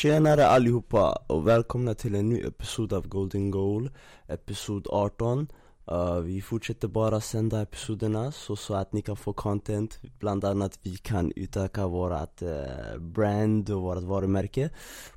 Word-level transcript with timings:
Tjenare 0.00 0.46
allihopa 0.46 1.18
och 1.26 1.46
välkomna 1.48 1.94
till 1.94 2.14
en 2.14 2.28
ny 2.28 2.40
episod 2.40 2.92
av 2.92 3.08
Golden 3.08 3.50
Goal 3.50 3.90
Episod 4.28 4.86
18 4.90 5.38
uh, 5.38 5.96
eh, 5.98 6.20
Vi 6.20 6.42
fortsätter 6.42 6.88
bara 6.88 7.20
sända 7.20 7.62
episoderna 7.62 8.32
så, 8.32 8.56
så 8.56 8.74
att 8.74 8.92
ni 8.92 9.02
kan 9.02 9.16
få 9.16 9.32
content. 9.32 9.98
Bland 10.18 10.44
annat 10.44 10.78
vi 10.82 10.96
kan 10.96 11.32
utöka 11.36 11.86
vårat 11.86 12.42
uh, 12.42 12.98
brand 13.00 13.70
och 13.70 13.82
vårat 13.82 14.04
varumärke 14.04 14.70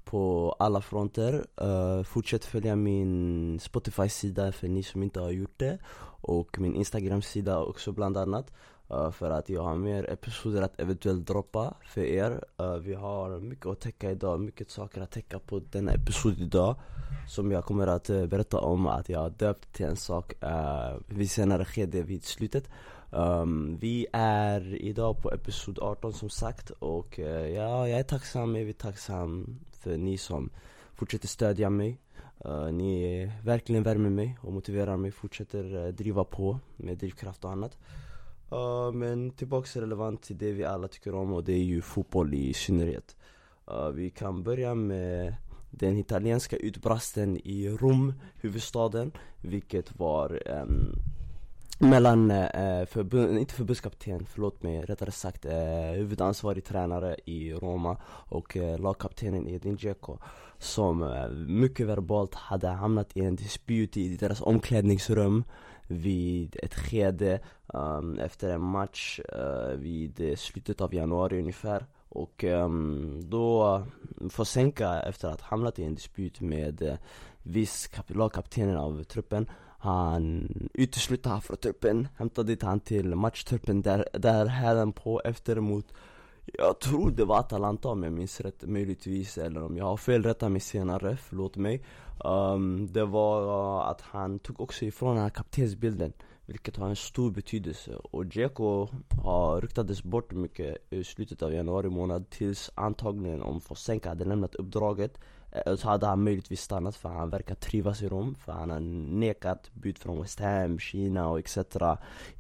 På 0.04 0.56
alla 0.60 0.82
fronter. 0.82 1.46
Uh, 1.62 2.04
Fortsätt 2.04 2.46
följa 2.46 2.76
min 2.76 3.60
Spotify-sida 3.60 4.52
för 4.52 4.68
ni 4.68 4.84
som 4.84 5.04
inte 5.04 5.20
har 5.20 5.32
gjort 5.32 5.60
det 5.60 5.78
Och 6.22 6.60
min 6.60 6.76
Instagram-sida 6.76 7.60
också 7.60 7.92
bland 7.92 8.18
annat. 8.18 8.52
Uh, 8.92 9.12
för 9.12 9.30
att 9.30 9.50
jag 9.50 9.64
har 9.64 9.76
mer 9.76 10.10
episoder 10.10 10.62
att 10.62 10.80
eventuellt 10.80 11.28
droppa 11.28 11.74
för 11.86 12.02
er. 12.02 12.44
Uh, 12.62 12.76
Vi 12.76 12.94
har 12.94 13.40
mycket 13.40 13.66
att 13.66 13.80
täcka 13.80 14.12
idag, 14.12 14.40
mycket 14.40 14.72
saker 14.72 15.02
att 15.02 15.12
täcka 15.12 15.40
på 15.40 15.60
denna 15.60 15.92
episod 15.92 16.40
idag 16.40 16.76
Som 17.28 17.52
jag 17.52 17.66
kommer 17.66 17.88
att 17.88 18.10
uh, 18.10 18.26
berätta 18.26 18.60
om 18.60 18.88
att 18.88 19.10
jag 19.10 19.20
har 19.20 19.30
döpt 19.30 19.74
till 19.74 19.86
en 19.86 19.96
sak 19.96 20.34
uh, 20.44 20.98
vid 21.08 21.32
senare 21.32 21.66
skede 21.66 22.04
vid 22.04 22.24
slutet. 22.24 22.70
Um, 23.12 23.78
Vi 23.78 24.08
är 24.14 24.76
idag 24.76 25.22
på 25.22 25.32
episod 25.32 25.80
18 25.80 26.14
som 26.14 26.30
sagt 26.30 26.70
och 26.70 27.20
ja, 27.20 27.88
jag 27.88 28.00
är 28.00 28.04
tacksam, 28.04 28.56
jag 28.56 28.70
är 28.70 28.74
tacksam 28.74 29.60
för 29.72 29.98
ni 29.98 30.18
som 30.18 30.50
fortsätter 30.96 31.28
stödja 31.28 31.70
mig. 31.70 32.00
Ni 32.72 33.32
verkligen 33.44 33.84
värmer 33.84 34.10
mig 34.10 34.38
och 34.42 34.54
motiverar 34.54 34.98
mig, 34.98 35.12
fortsätter 35.12 35.92
driva 35.92 36.24
på 36.24 36.60
med 36.78 36.98
drivkraft 36.98 37.46
och 37.46 37.52
annat. 37.52 37.78
Uh, 38.52 38.92
men 38.92 39.32
tillbaks 39.32 39.76
relevant 39.76 40.22
till 40.22 40.38
det 40.38 40.52
vi 40.52 40.64
alla 40.64 40.88
tycker 40.88 41.16
om 41.16 41.34
och 41.34 41.44
det 41.44 41.54
är 41.54 41.64
ju 41.64 41.82
fotboll 41.82 42.34
i 42.34 42.54
synnerhet. 42.54 43.16
Uh, 43.72 43.88
vi 43.88 44.10
kan 44.10 44.44
börja 44.44 44.76
med 44.76 45.36
den 45.70 45.98
italienska 45.98 46.58
utbrasten 46.58 47.38
i 47.44 47.70
Rom, 47.70 48.14
huvudstaden, 48.36 49.12
vilket 49.42 50.00
var 50.00 50.42
um, 50.62 50.96
mellan, 51.80 52.32
uh, 52.32 52.86
förbund, 52.86 53.40
inte 53.40 53.54
förbundskapten, 53.54 54.26
förlåt 54.26 54.64
mig, 54.64 54.82
rättare 54.82 55.12
sagt 55.12 55.46
uh, 55.46 55.52
huvudansvarig 55.96 56.66
tränare 56.66 57.16
i 57.26 57.54
Roma 57.54 57.98
och 58.06 58.56
uh, 58.56 58.80
lagkaptenen 58.80 59.48
Edin 59.48 59.76
Dzeko 59.76 60.18
som 60.58 61.02
uh, 61.02 61.30
mycket 61.48 61.88
verbalt 61.88 62.36
hade 62.36 62.68
hamnat 62.68 63.18
i 63.18 63.20
en 63.20 63.36
dispyt 63.36 63.98
i 63.98 64.18
deras 64.18 64.42
omklädningsrum 64.42 65.44
vid 65.88 66.56
ett 66.64 66.74
skede 66.74 67.40
um, 67.68 68.20
efter 68.20 68.50
en 68.50 68.62
match 68.62 69.20
uh, 69.20 69.76
vid 69.76 70.40
slutet 70.40 70.82
av 70.82 70.94
januari 70.94 71.40
ungefär. 71.40 71.86
Och 72.10 72.44
um, 72.44 73.22
då 73.30 73.84
Fosenka 74.30 75.02
efter 75.02 75.28
att 75.28 75.42
ha 75.42 75.50
hamnat 75.50 75.80
i 75.80 75.84
en 75.84 75.96
dispyt 75.96 76.42
med 76.42 76.82
uh, 76.82 76.94
viss 77.44 77.90
lagkaptenen 78.08 78.78
av 78.78 79.04
truppen 79.04 79.50
han 79.84 80.50
utesluter 80.74 81.30
han 81.30 81.42
från 81.42 81.58
truppen, 81.58 82.08
hämtade 82.18 82.48
dit 82.48 82.64
han 82.64 82.80
till 82.80 83.16
matchtruppen 83.16 83.82
där, 83.82 84.08
där 84.14 84.46
här 84.46 84.92
på 84.92 85.22
efter 85.26 85.60
mot 85.60 85.94
jag 86.46 86.80
tror 86.80 87.12
det 87.12 87.26
var 87.26 87.40
Atalanta 87.40 87.90
om 87.90 88.04
jag 88.04 88.14
minns 88.14 88.42
rätt, 88.42 88.64
möjligtvis, 88.64 89.38
eller 89.38 89.64
om 89.64 89.78
jag 89.78 89.86
har 89.86 89.98
fel, 89.98 90.24
rätta 90.24 90.50
mig 90.50 90.62
senare, 90.62 91.18
förlåt 91.18 91.56
mig. 91.56 91.84
Um, 92.26 92.94
Det 92.94 93.06
var 93.06 93.42
uh, 93.44 93.90
att 93.90 94.02
han 94.02 94.40
tog 94.40 94.62
också 94.62 94.86
ifrån 94.86 95.16
den 95.16 95.24
här 95.24 95.30
kaptensbilden 95.30 96.14
Vilket 96.46 96.78
har 96.78 96.90
en 96.90 96.96
stor 96.96 97.32
betydelse. 97.32 97.96
Och 97.96 98.26
Dzeko 98.26 98.88
har 99.24 99.62
ryktades 99.62 100.04
bort 100.04 100.32
mycket 100.32 100.78
i 100.90 101.04
slutet 101.04 101.42
av 101.42 101.54
januari 101.54 101.90
månad 101.90 102.30
Tills 102.30 102.72
antagligen 102.76 103.42
om 103.42 103.62
Fosenka 103.62 104.10
hade 104.10 104.26
lämnat 104.26 104.56
uppdraget 104.56 105.20
eh, 105.52 105.76
så 105.76 105.90
hade 105.90 106.06
han 106.06 106.24
möjligtvis 106.24 106.62
stannat 106.62 106.96
för 106.96 107.10
han 107.10 107.30
verkar 107.30 107.56
trivas 107.56 108.02
i 108.02 108.10
Rom 108.10 108.36
För 108.36 108.52
han 108.52 108.70
har 108.70 108.80
nekat 108.80 109.72
bud 109.74 109.98
från 109.98 110.22
West 110.22 110.40
Ham, 110.40 110.80
Kina 110.80 111.30
och 111.30 111.40
etc 111.40 111.58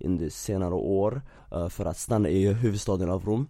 under 0.03 0.29
senare 0.29 0.73
år 0.75 1.21
eh, 1.51 1.69
För 1.69 1.85
att 1.85 1.97
stanna 1.97 2.29
i 2.29 2.53
huvudstaden 2.53 3.09
av 3.09 3.25
Rom 3.25 3.47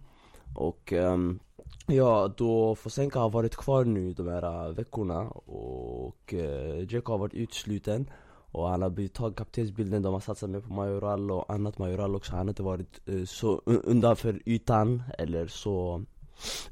och 0.54 0.92
um, 0.92 1.38
ja, 1.86 2.32
då 2.36 2.74
Fosenka 2.74 3.18
har 3.18 3.30
varit 3.30 3.56
kvar 3.56 3.84
nu 3.84 4.12
de 4.12 4.28
här 4.28 4.66
äh, 4.66 4.74
veckorna 4.74 5.20
och 5.46 6.34
uh, 6.36 6.86
Dzeko 6.86 7.12
har 7.12 7.18
varit 7.18 7.34
utsluten 7.34 8.10
och 8.50 8.68
han 8.68 8.82
har 8.82 8.90
blivit 8.90 9.14
tagit 9.14 9.36
kaptensbilden, 9.36 10.02
de 10.02 10.12
har 10.12 10.20
satsat 10.20 10.50
mer 10.50 10.60
på 10.60 10.72
Majoral 10.72 11.30
och 11.30 11.52
annat. 11.52 11.78
Majoral 11.78 12.16
också 12.16 12.32
Han 12.32 12.46
har 12.46 12.48
inte 12.48 12.62
varit 12.62 13.08
uh, 13.08 13.24
så 13.24 13.62
undanför 13.64 14.42
ytan 14.46 15.02
eller 15.18 15.46
så 15.46 16.04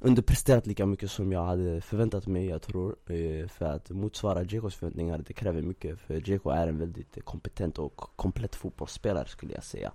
underpresterat 0.01 0.67
lika 0.67 0.87
mycket 0.87 1.11
som 1.11 1.33
jag 1.33 1.45
hade 1.45 1.81
förväntat 1.81 2.27
mig, 2.27 2.47
jag 2.47 2.63
tror. 2.63 2.97
Eh, 3.07 3.49
för 3.49 3.65
att 3.65 3.91
motsvara 3.91 4.43
Djekos 4.43 4.75
förväntningar, 4.75 5.25
det 5.27 5.33
kräver 5.33 5.63
mycket. 5.63 5.99
För 5.99 6.29
Djeko 6.29 6.51
är 6.51 6.69
en 6.69 6.79
väldigt 6.79 7.25
kompetent 7.25 7.79
och 7.79 7.97
komplett 7.97 8.55
fotbollsspelare 8.55 9.29
skulle 9.29 9.55
jag 9.55 9.65
säga. 9.65 9.93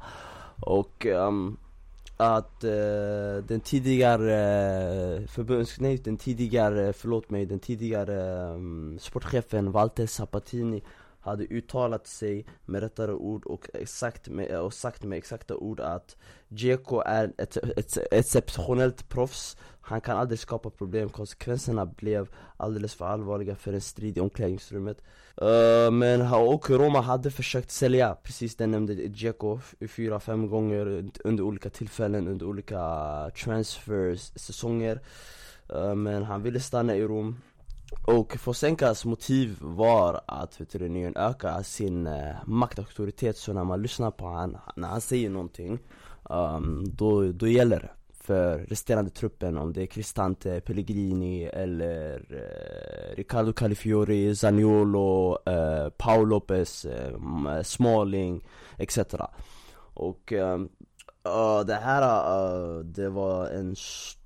Och 0.62 1.06
um, 1.06 1.58
att 2.18 2.64
uh, 2.64 3.44
den 3.44 3.60
tidigare 3.60 5.20
uh, 5.20 5.28
förbunds... 5.28 5.80
Nej, 5.80 5.98
den 5.98 6.18
tidigare, 6.18 6.88
eh, 6.88 6.94
förlåt 6.94 7.30
mig, 7.30 7.46
den 7.46 7.60
tidigare 7.60 8.54
um, 8.54 9.00
sportchefen 9.00 9.72
Walter 9.72 10.06
Sabatini 10.06 10.84
hade 11.20 11.44
uttalat 11.44 12.08
sig 12.08 12.46
med 12.66 12.82
rättare 12.82 13.14
ord 13.14 13.46
och, 13.46 13.68
exakt 13.74 14.30
med, 14.30 14.60
och 14.60 14.74
sagt 14.74 15.04
med 15.04 15.18
exakta 15.18 15.56
ord 15.56 15.80
att 15.80 16.18
GK 16.50 17.02
är 17.06 17.34
ett, 17.38 17.58
ett, 17.58 17.78
ett 17.78 17.98
exceptionellt 18.12 19.10
proffs 19.10 19.58
han 19.88 20.02
kan 20.02 20.18
aldrig 20.18 20.40
skapa 20.40 20.70
problem, 20.70 21.10
konsekvenserna 21.10 21.86
blev 21.86 22.28
alldeles 22.58 22.96
för 22.96 23.06
allvarliga 23.06 23.56
för 23.56 23.74
en 23.74 23.82
strid 23.82 24.18
i 24.18 24.20
omklädningsrummet. 24.20 25.02
Uh, 25.42 25.92
Men 25.92 26.22
och 26.22 26.70
Roma 26.70 27.02
hade 27.02 27.32
försökt 27.32 27.72
sälja, 27.72 28.16
precis 28.24 28.56
det 28.56 28.68
nämnde 28.68 28.94
Dzeko 28.94 29.60
fyra, 29.88 30.20
fem 30.20 30.50
gånger 30.50 31.12
under 31.24 31.44
olika 31.44 31.70
tillfällen, 31.70 32.28
under 32.28 32.46
olika 32.46 32.82
transfers, 33.44 34.32
säsonger. 34.36 35.00
Uh, 35.74 35.96
Men 35.96 36.24
han 36.24 36.44
ville 36.44 36.60
stanna 36.60 36.96
i 36.96 37.04
Rom. 37.04 37.42
Och 38.08 38.38
Fosenkas 38.40 39.06
motiv 39.06 39.58
var 39.62 40.22
att 40.26 40.62
veterinären 40.62 41.18
öka 41.18 41.64
sin 41.64 42.08
uh, 42.08 42.36
maktauktoritet. 42.46 43.38
Så 43.38 43.54
när 43.54 43.64
man 43.64 43.82
lyssnar 43.82 44.12
på 44.12 44.28
han, 44.28 44.58
när 44.76 44.88
han 44.88 45.02
säger 45.02 45.30
någonting 45.30 45.80
um, 46.24 46.84
då, 46.88 47.32
då 47.32 47.48
gäller 47.48 47.80
det 47.80 47.97
för 48.28 48.58
resterande 48.58 49.12
truppen 49.12 49.58
om 49.58 49.74
det 49.74 49.82
är 49.82 49.86
Cristante, 49.86 50.62
Pellegrini 50.62 51.44
eller 51.44 52.26
eh, 52.30 53.16
Riccardo 53.16 53.54
Califiori, 53.54 54.36
Zaniolo, 54.36 55.38
eh, 55.46 55.90
Paul 55.90 56.28
Lopez, 56.28 56.86
eh, 56.86 57.62
Smalling 57.64 58.48
etc. 58.78 59.00
Och 59.94 60.34
eh, 60.34 60.60
Uh, 61.28 61.66
det 61.66 61.76
här, 61.76 62.04
uh, 62.04 62.80
det 62.80 63.10
var 63.10 63.48
en 63.48 63.76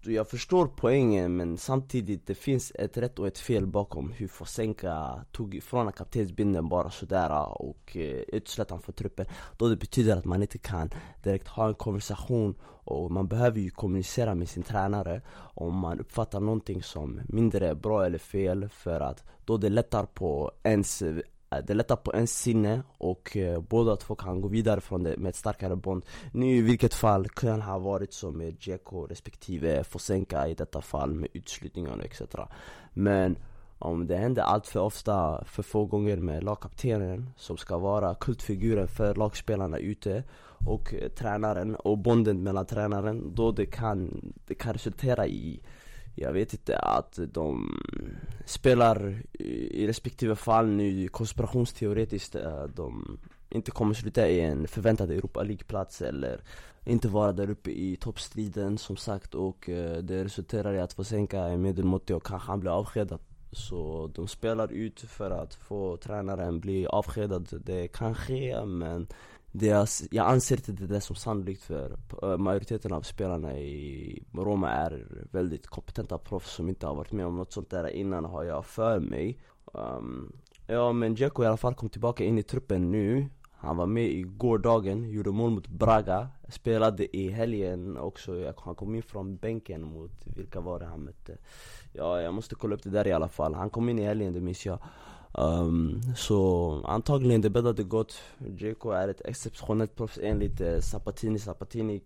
Jag 0.03 0.29
förstår 0.29 0.67
poängen 0.75 1.35
men 1.35 1.57
samtidigt 1.57 2.28
det 2.28 2.35
finns 2.35 2.72
ett 2.75 2.97
rätt 2.97 3.19
och 3.19 3.28
ett 3.28 3.38
fel 3.38 3.67
bakom 3.67 4.12
hur 4.12 4.28
Fosenka 4.28 5.25
tog 5.31 5.56
ifrån 5.56 5.91
kaptensbindeln 5.91 6.69
bara 6.69 6.89
sådär 6.89 7.29
eh, 7.29 7.41
och 7.41 7.95
uh, 7.95 8.01
utslöt 8.28 8.69
han 8.69 8.81
från 8.81 8.95
truppen. 8.95 9.25
Då 9.57 9.67
det 9.67 9.75
betyder 9.75 10.17
att 10.17 10.25
man 10.25 10.41
inte 10.41 10.57
kan 10.57 10.89
direkt 11.23 11.47
ha 11.47 11.67
en 11.67 11.75
konversation 11.75 12.56
och 12.84 13.12
man 13.12 13.28
behöver 13.28 13.59
ju 13.59 13.69
kommunicera 13.69 14.35
med 14.35 14.50
sin 14.50 14.63
tränare 14.63 15.22
om 15.53 15.75
man 15.75 16.00
uppfattar 16.00 16.39
någonting 16.39 16.83
som 16.83 17.19
mindre 17.28 17.75
bra 17.75 18.06
eller 18.06 18.18
fel 18.18 18.69
för 18.69 19.00
att 19.00 19.23
då 19.45 19.57
det 19.57 19.69
lättar 19.69 20.06
på 20.06 20.51
ens 20.63 21.03
Eh, 21.51 21.63
det 21.63 21.73
lättar 21.73 21.95
på 21.95 22.13
ens 22.13 22.39
sinne 22.39 22.84
och 22.97 23.38
eh, 23.38 23.62
båda 23.62 23.95
två 23.95 24.16
kan 24.16 24.41
gå 24.41 24.47
vidare 24.47 24.81
från 24.81 25.03
det 25.03 25.17
med 25.17 25.29
ett 25.29 25.35
starkare 25.35 25.75
bond. 25.75 26.06
Nu 26.31 26.56
i 26.56 26.62
vilket 26.62 26.94
fall 26.94 27.29
kan 27.29 27.62
ha 27.62 27.79
varit 27.79 28.13
så 28.13 28.31
med 28.31 28.56
Djeko 28.59 29.07
respektive 29.07 29.84
Fosenka 29.84 30.47
i 30.47 30.53
detta 30.53 30.81
fall 30.81 31.13
med 31.13 31.29
utslutningarna 31.34 32.03
etc 32.03 32.22
Men 32.94 33.38
om 33.80 34.07
det 34.07 34.18
händer 34.18 34.42
allt 34.42 34.68
för 34.68 34.80
ofta, 34.80 35.44
för 35.45 35.63
få 35.63 35.86
gånger 35.86 36.18
med 36.18 36.44
lagkaptenen 36.44 37.30
som 37.36 37.57
ska 37.57 37.77
vara 37.77 38.15
kultfiguren 38.15 38.88
för 38.88 39.15
lagspelarna 39.15 39.77
ute 39.77 40.24
och 40.65 40.94
eh, 40.94 41.09
tränaren 41.09 41.75
och 41.75 41.98
bonden 41.98 42.44
mellan 42.44 42.65
tränaren 42.65 43.36
då 43.36 43.51
det 43.51 43.65
kan, 43.65 44.21
det 44.48 44.56
kan 44.56 44.74
resultera 44.74 45.27
i 45.27 45.62
jag 46.16 46.34
vet 46.34 46.54
inte, 46.54 46.78
att 46.78 47.19
de 47.28 47.80
spelar 48.46 49.24
i 49.34 49.88
respektive 49.88 50.36
fall 50.36 50.68
nu 50.68 51.08
konspirationsteoretiskt 51.08 52.36
eh, 52.36 52.63
de 52.63 53.19
inte 53.50 53.72
kommer 53.72 53.94
sluta 53.94 54.28
i 54.28 54.42
en 54.42 54.68
förväntad 54.68 55.12
Europa 55.12 55.44
League-plats 55.44 56.02
eller 56.02 56.42
inte 56.86 57.08
vara 57.08 57.31
där 57.31 57.50
uppe 57.50 57.72
i 57.72 57.96
toppstriden 57.96 58.78
som 58.78 58.98
sagt 58.98 59.36
och 59.36 59.69
eh, 59.69 59.98
det 59.98 60.24
resulterar 60.24 60.74
i 60.74 60.80
att 60.80 60.94
Fosenka 60.94 61.40
är 61.40 61.58
medelmåttig 61.58 62.16
och 62.16 62.25
kanske 62.25 62.48
han 62.48 62.60
blir 62.60 62.72
avskedad. 62.72 63.19
Så 63.52 64.12
de 64.16 64.28
spelar 64.28 64.72
ut 64.72 65.02
för 65.02 65.31
att 65.31 65.54
få 65.54 65.98
tränaren 65.98 66.60
bli 66.60 66.88
avskedad, 66.88 67.48
det 67.66 67.88
kan 67.88 68.16
ske 68.16 68.66
men 68.66 69.08
deras, 69.51 70.03
jag, 70.12 70.27
anser 70.27 70.56
inte 70.56 70.71
det 70.71 70.88
där 70.88 71.00
som 71.00 71.15
sannolikt 71.15 71.63
för 71.63 71.98
eh, 72.24 72.38
majoriteten 72.38 72.94
av 72.94 73.01
spelarna 73.01 73.57
i 73.57 74.24
Roma 74.33 74.69
är 74.69 75.07
väldigt 75.31 75.68
kompetenta 75.68 76.18
proffs 76.18 76.51
som 76.51 76.69
inte 76.69 76.88
har 76.88 76.95
varit 76.95 77.12
med 77.12 77.25
om 77.25 77.38
något 77.38 77.53
sånt 77.53 77.69
där 77.69 77.88
innan 77.88 78.25
har 78.25 78.44
jag 78.44 78.65
för 78.65 79.00
mig. 79.00 79.39
Um, 79.74 80.33
Ja 80.71 80.94
men 80.94 81.15
Dzeko 81.15 81.44
i 81.44 81.48
alla 81.48 81.57
fall 81.57 81.75
kom 81.75 81.89
tillbaka 81.89 82.24
in 82.24 82.38
i 82.38 82.44
truppen 82.44 82.92
nu. 82.92 83.30
Han 83.51 83.77
var 83.77 83.86
med 83.86 84.06
i 84.06 84.21
gårdagen, 84.21 85.09
gjorde 85.09 85.31
mål 85.31 85.51
mot 85.51 85.68
Braga 85.68 86.27
Spelade 86.50 87.18
i 87.18 87.30
helgen 87.30 87.98
också, 87.98 88.53
han 88.57 88.75
kom 88.75 88.95
in 88.95 89.03
från 89.03 89.38
bänken 89.38 89.81
mot, 89.81 90.12
vilka 90.36 90.62
var 90.62 90.80
det 90.80 90.86
han 90.86 91.03
mötte? 91.03 91.38
Ja 91.94 92.21
jag 92.21 92.33
måste 92.33 92.56
kolla 92.56 92.75
upp 92.75 92.83
det 92.83 92.89
där 92.89 93.07
i 93.07 93.12
alla 93.12 93.27
fall, 93.27 93.53
han 93.53 93.69
kom 93.69 93.89
in 93.89 94.00
i 94.00 94.03
helgen 94.03 94.33
det 94.33 94.42
minns 94.42 94.65
jag. 94.65 94.80
Um, 95.38 96.01
så 96.16 96.81
antagligen 96.86 97.42
det 97.42 97.50
bäddade 97.50 97.83
gott. 97.83 98.22
JK 98.39 98.86
är 98.86 99.07
ett 99.07 99.22
exceptionellt 99.25 99.95
proffs 99.95 100.19
enligt 100.22 100.62
eh, 100.62 100.80
Zapatini. 100.80 101.39
Zapatini 101.39 102.00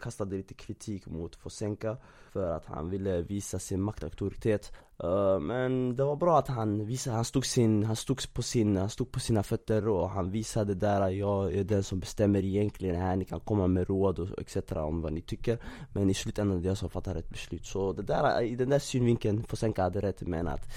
kastade 0.00 0.36
lite 0.36 0.54
kritik 0.54 1.06
mot 1.06 1.36
Fosenka 1.36 1.96
för 2.36 2.50
att 2.50 2.66
han 2.66 2.90
ville 2.90 3.22
visa 3.22 3.58
sin 3.58 3.82
maktauktoritet. 3.82 4.72
Uh, 5.04 5.40
men 5.40 5.96
det 5.96 6.04
var 6.04 6.16
bra 6.16 6.38
att 6.38 6.48
han 6.48 6.86
visade, 6.86 7.16
han 7.16 7.24
stod, 7.24 7.46
sin, 7.46 7.84
han 7.84 7.96
stod, 7.96 8.32
på, 8.32 8.42
sin, 8.42 8.76
han 8.76 8.90
stod 8.90 9.12
på 9.12 9.20
sina 9.20 9.42
fötter 9.42 9.88
och 9.88 10.10
han 10.10 10.30
visade 10.30 10.74
där 10.74 11.00
att 11.00 11.14
jag 11.14 11.54
är 11.54 11.64
den 11.64 11.82
som 11.82 12.00
bestämmer 12.00 12.44
egentligen 12.44 12.96
här, 12.96 13.16
ni 13.16 13.24
kan 13.24 13.40
komma 13.40 13.66
med 13.66 13.88
råd 13.88 14.18
och 14.18 14.40
etc 14.40 14.72
om 14.72 15.02
vad 15.02 15.12
ni 15.12 15.20
tycker. 15.20 15.58
Men 15.92 16.10
i 16.10 16.14
slutändan 16.14 16.58
är 16.58 16.62
det 16.62 16.68
jag 16.68 16.78
som 16.78 16.90
fattar 16.90 17.16
ett 17.16 17.30
beslut. 17.30 17.66
Så 17.66 17.92
det 17.92 18.02
där, 18.02 18.42
i 18.42 18.56
den 18.56 18.68
där 18.68 18.78
synvinkeln, 18.78 19.44
Fosenka 19.44 19.82
hade 19.82 20.00
rätt 20.00 20.20
men 20.20 20.48
att 20.48 20.68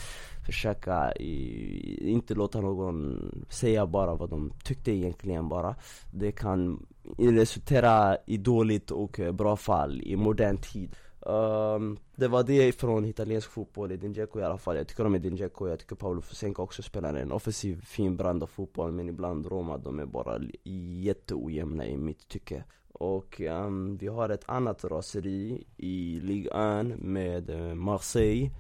försöka 0.45 1.11
i, 1.13 2.09
inte 2.11 2.35
låta 2.35 2.61
någon 2.61 3.31
säga 3.50 3.85
bara 3.85 4.15
vad 4.15 4.29
de 4.29 4.53
tyckte 4.63 4.91
egentligen 4.91 5.50
bara. 5.50 5.75
Det 6.11 6.31
kan 6.31 6.85
resultera 7.17 8.17
i 8.25 8.38
dåligt 8.38 8.91
och 8.91 9.19
bra 9.33 9.56
fall 9.56 10.01
i 10.01 10.15
modern 10.15 10.57
tid 10.57 10.95
um, 11.21 11.98
Det 12.16 12.27
var 12.27 12.44
det 12.44 12.71
från 12.71 13.06
italiensk 13.06 13.50
fotboll, 13.50 13.92
Edin 13.92 14.13
Dzeko 14.13 14.39
i 14.39 14.44
alla 14.44 14.57
fall. 14.57 14.77
Jag 14.77 14.88
tycker 14.88 15.06
om 15.06 15.16
Edin 15.16 15.36
Dzeko, 15.36 15.68
jag 15.68 15.80
tycker 15.80 15.95
Paolo 15.95 16.21
Fusenka 16.21 16.62
också 16.62 16.81
spelar 16.81 17.13
en 17.13 17.31
offensiv 17.31 17.86
fin 17.86 18.18
brand 18.18 18.44
av 18.44 18.48
fotboll 18.48 18.92
Men 18.92 19.10
ibland 19.10 19.45
Roma, 19.45 19.77
de 19.77 20.00
är 20.00 20.06
bara 20.06 20.39
jätteojämna 20.63 21.88
i 21.88 21.98
mitt 21.98 22.27
tycke. 22.27 22.63
Och 22.92 23.42
um, 23.42 23.98
vi 23.98 24.07
har 24.07 24.30
ett 24.30 24.50
annat 24.50 24.83
raseri 24.83 25.63
i 25.77 26.19
Ligue 26.24 26.80
1 26.80 27.00
med 27.00 27.50
eh, 27.50 27.75
Marseille 27.75 28.51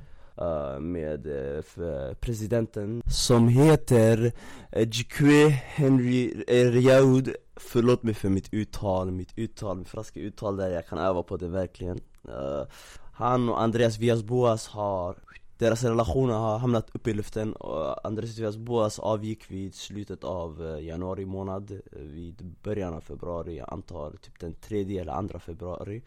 uh, 0.41 0.79
med 0.79 1.27
uh, 1.27 2.13
presidenten 2.19 3.01
som 3.07 3.47
heter 3.47 4.31
Jikwe 4.75 5.49
Henry 5.49 6.43
Riaud 6.47 7.35
Förlåt 7.55 8.03
mig 8.03 8.13
för 8.13 8.29
mitt 8.29 8.53
uttal, 8.53 9.11
mitt 9.11 9.33
uttal, 9.35 9.77
mitt 9.77 9.89
franska 9.89 10.19
uttal 10.19 10.57
där 10.57 10.69
jag 10.69 10.87
kan 10.87 10.99
öva 10.99 11.23
på 11.23 11.37
det 11.37 11.47
verkligen. 11.47 11.99
Uh, 12.27 12.63
Han 13.13 13.49
och 13.49 13.61
Andreas 13.61 13.97
Villas-Boas 13.97 14.67
har 14.67 15.15
deras 15.57 15.83
relationer 15.83 16.33
har 16.33 16.57
hamnat 16.57 16.89
uppe 16.93 17.09
i 17.09 17.13
luften 17.13 17.53
och 17.53 18.05
Andreas 18.05 18.35
Diaz 18.35 18.57
Boas 18.57 18.99
avgick 18.99 19.51
vid 19.51 19.75
slutet 19.75 20.23
av 20.23 20.79
januari 20.81 21.25
månad 21.25 21.81
Vid 21.91 22.55
början 22.63 22.93
av 22.93 23.01
februari, 23.01 23.57
jag 23.57 23.73
antar 23.73 24.11
typ 24.11 24.39
den 24.39 24.53
tredje 24.53 25.01
eller 25.01 25.11
andra 25.11 25.39
februari. 25.39 26.01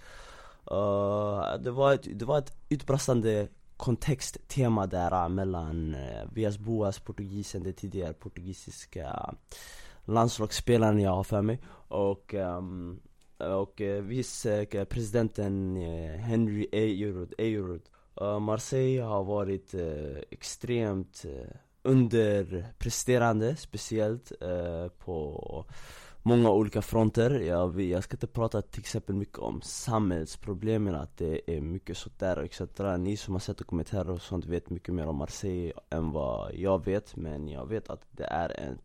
Uh, 0.70 1.62
det, 1.62 1.70
var 1.70 1.93
ett, 1.93 2.08
det 2.19 2.25
var 2.25 2.38
ett 2.38 2.52
utbrastande 2.69 3.49
kontexttema 3.82 4.87
där 4.87 5.25
äh, 5.25 5.29
mellan 5.29 5.94
äh, 5.94 6.26
Vias 6.32 6.58
Boas, 6.58 7.00
portugisen, 7.00 7.62
det 7.62 7.73
tidigare 7.73 8.12
portugisiska 8.12 9.34
landslagsspelaren 10.05 11.00
jag 11.00 11.11
har 11.11 11.25
för 11.25 11.43
mig 11.43 11.61
och 11.88 12.34
um, 12.34 13.00
och 13.38 13.81
äh, 13.81 14.02
vice 14.02 14.67
presidenten 14.88 15.76
Henry 16.20 16.69
Eyrud. 16.73 17.34
Ejerud. 17.38 17.82
Marseille 18.40 19.02
har 19.02 19.25
varit 19.25 19.75
extremt 20.31 21.25
underpresterande, 21.82 23.56
speciellt 23.56 24.32
på 24.99 25.64
många 26.22 26.50
olika 26.50 26.82
fronter. 26.82 27.30
Jag, 27.30 27.80
jag 27.80 28.04
ska 28.04 28.16
inte 28.16 28.26
prata 28.26 28.62
till 28.62 28.80
exempel 28.80 29.14
mycket 29.14 29.38
om 29.38 29.60
samhällsproblemen, 29.62 30.94
att 30.94 31.16
det 31.16 31.56
är 31.56 31.60
mycket 31.60 31.96
sånt 31.96 32.19
där 32.19 32.36
etc. 32.36 32.60
Ni 32.98 33.16
som 33.16 33.34
har 33.34 33.40
sett 33.40 33.58
dokumentärer 33.58 34.10
och 34.10 34.22
sånt 34.22 34.46
vet 34.46 34.70
mycket 34.70 34.94
mer 34.94 35.06
om 35.06 35.16
Marseille 35.16 35.72
än 35.90 36.12
vad 36.12 36.54
jag 36.54 36.84
vet. 36.84 37.16
Men 37.16 37.48
jag 37.48 37.69
vet 37.69 37.90
att 37.90 38.06
det 38.10 38.24
är 38.24 38.60
en, 38.60 38.78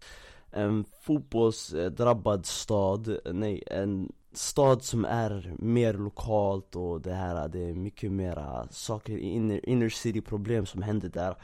en 0.52 0.86
fotbollsdrabbad 1.02 2.46
stad, 2.46 3.18
nej 3.26 3.64
en 3.68 4.12
stad 4.34 4.84
som 4.84 5.06
är 5.06 5.56
mer 5.58 5.94
lokalt 5.94 6.76
och 6.76 7.02
det 7.02 7.14
här, 7.14 7.48
det 7.48 7.60
är 7.60 7.74
mycket 7.74 8.12
mera 8.12 8.68
saker, 8.72 9.18
inner, 9.18 9.70
inner 9.70 9.90
city 9.90 10.22
problem 10.22 10.66
som 10.66 10.82
händer 10.82 11.10
där 11.10 11.36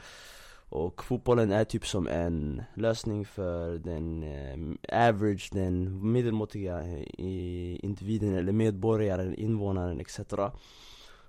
och 0.74 1.04
fotbollen 1.04 1.52
är 1.52 1.64
typ 1.64 1.86
som 1.86 2.08
en 2.08 2.62
lösning 2.74 3.24
för 3.24 3.78
den 3.78 4.22
eh, 4.22 5.08
average, 5.08 5.50
den 5.52 6.12
medelmåttiga 6.12 6.80
eh, 6.82 7.84
individen 7.84 8.34
eller 8.34 8.52
medborgaren, 8.52 9.34
invånaren 9.34 10.00
etc. 10.00 10.20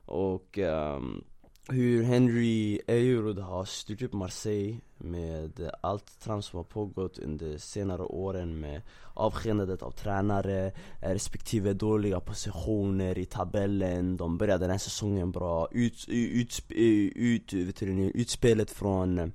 Och 0.06 0.57
um, 0.57 1.24
hur 1.67 2.03
Henry 2.03 2.79
Ejerud 2.88 3.39
har 3.39 3.65
styrt 3.65 4.01
upp 4.01 4.13
Marseille 4.13 4.77
med 4.97 5.71
allt 5.81 6.19
trams 6.23 6.45
som 6.45 6.57
har 6.57 6.63
pågått 6.63 7.17
under 7.17 7.57
senare 7.57 8.01
åren 8.01 8.59
med 8.59 8.81
avskedandet 9.13 9.81
av 9.81 9.91
tränare, 9.91 10.71
respektive 11.01 11.73
dåliga 11.73 12.19
positioner 12.19 13.17
i 13.17 13.25
tabellen. 13.25 14.17
De 14.17 14.38
började 14.38 14.63
den 14.63 14.71
här 14.71 14.77
säsongen 14.77 15.31
bra, 15.31 15.67
ut, 15.71 16.06
ut, 16.07 16.63
ut, 16.69 17.53
ut, 17.53 17.81
utspelet 18.15 18.71
från 18.71 19.31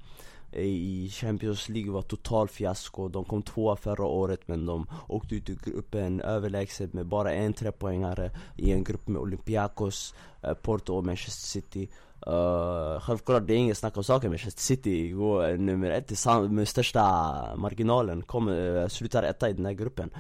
Eh, 0.53 0.65
i 0.65 1.09
Champions 1.09 1.69
League 1.69 1.93
var 1.93 2.03
total 2.03 2.49
fiasko, 2.49 3.09
de 3.09 3.25
kom 3.25 3.43
tvåa 3.43 3.77
förra 3.77 4.05
året 4.05 4.49
men 4.49 4.67
de 4.67 4.87
åkte 5.09 5.35
ut 5.35 5.51
ur 5.51 5.59
gruppen 5.65 6.21
överlägset 6.21 6.93
med 6.93 7.07
bara 7.07 7.33
en 7.33 7.53
trepoängare 7.53 8.31
i 8.57 8.73
en 8.73 8.85
grupp 8.85 9.09
med 9.09 9.23
Olympiakos, 9.23 10.15
eh, 10.43 10.55
Porto 10.55 10.95
och 10.95 11.05
Manchester 11.05 11.47
City. 11.47 11.89
Uh, 12.27 13.01
självklart 13.01 13.47
det 13.47 13.55
är 13.55 13.57
inget 13.57 13.79
snack 13.79 13.97
om 13.97 14.05
saken, 14.05 14.31
Manchester 14.31 14.63
City 14.63 15.11
går 15.11 15.57
nummer 15.57 15.91
ett 15.91 16.27
med 16.51 16.69
största 16.69 17.01
marginalen, 17.57 18.23
kommer, 18.23 18.83
uh, 18.83 18.89
slutar 18.89 19.23
etta 19.23 19.51
i 19.51 19.53
den 19.53 19.67
här 19.67 19.73
gruppen. 19.73 20.11